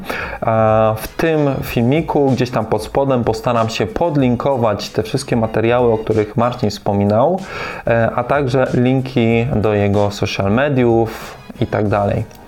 [0.97, 6.38] W tym filmiku, gdzieś tam pod spodem, postaram się podlinkować te wszystkie materiały, o których
[6.38, 7.39] Marcin wspominał,
[7.88, 12.40] e, a także linki do jego social mediów i tak dalej.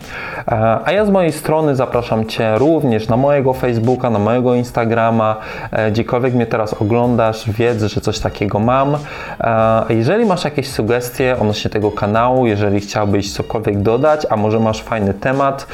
[0.47, 5.35] E, a ja z mojej strony zapraszam Cię również na mojego Facebooka, na mojego Instagrama,
[5.71, 8.97] e, gdziekolwiek mnie teraz oglądasz, wiedz, że coś takiego mam.
[9.39, 14.81] E, jeżeli masz jakieś sugestie odnośnie tego kanału, jeżeli chciałbyś cokolwiek dodać, a może masz
[14.81, 15.67] fajny temat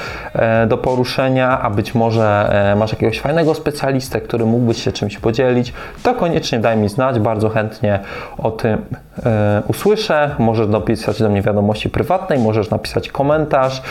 [0.68, 5.74] do poruszenia, a być może masz jakiegoś fajnego specjalistę, który mógłbyś się czymś podzielić,
[6.04, 8.00] to koniecznie daj mi znać, bardzo chętnie
[8.38, 8.86] o tym
[9.68, 10.36] usłyszę.
[10.40, 13.82] Możesz napisać do mnie wiadomości prywatnej, możesz napisać komentarz.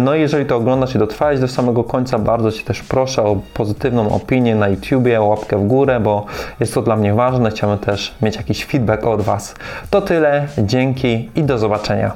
[0.00, 3.36] No i jeżeli to oglądasz i dotrwałeś do samego końca, bardzo Cię też proszę o
[3.54, 6.26] pozytywną opinię na YouTubie, o łapkę w górę, bo
[6.60, 7.50] jest to dla mnie ważne.
[7.50, 9.54] Chciałbym też mieć jakiś feedback od Was.
[9.90, 12.12] To tyle, dzięki i do zobaczenia.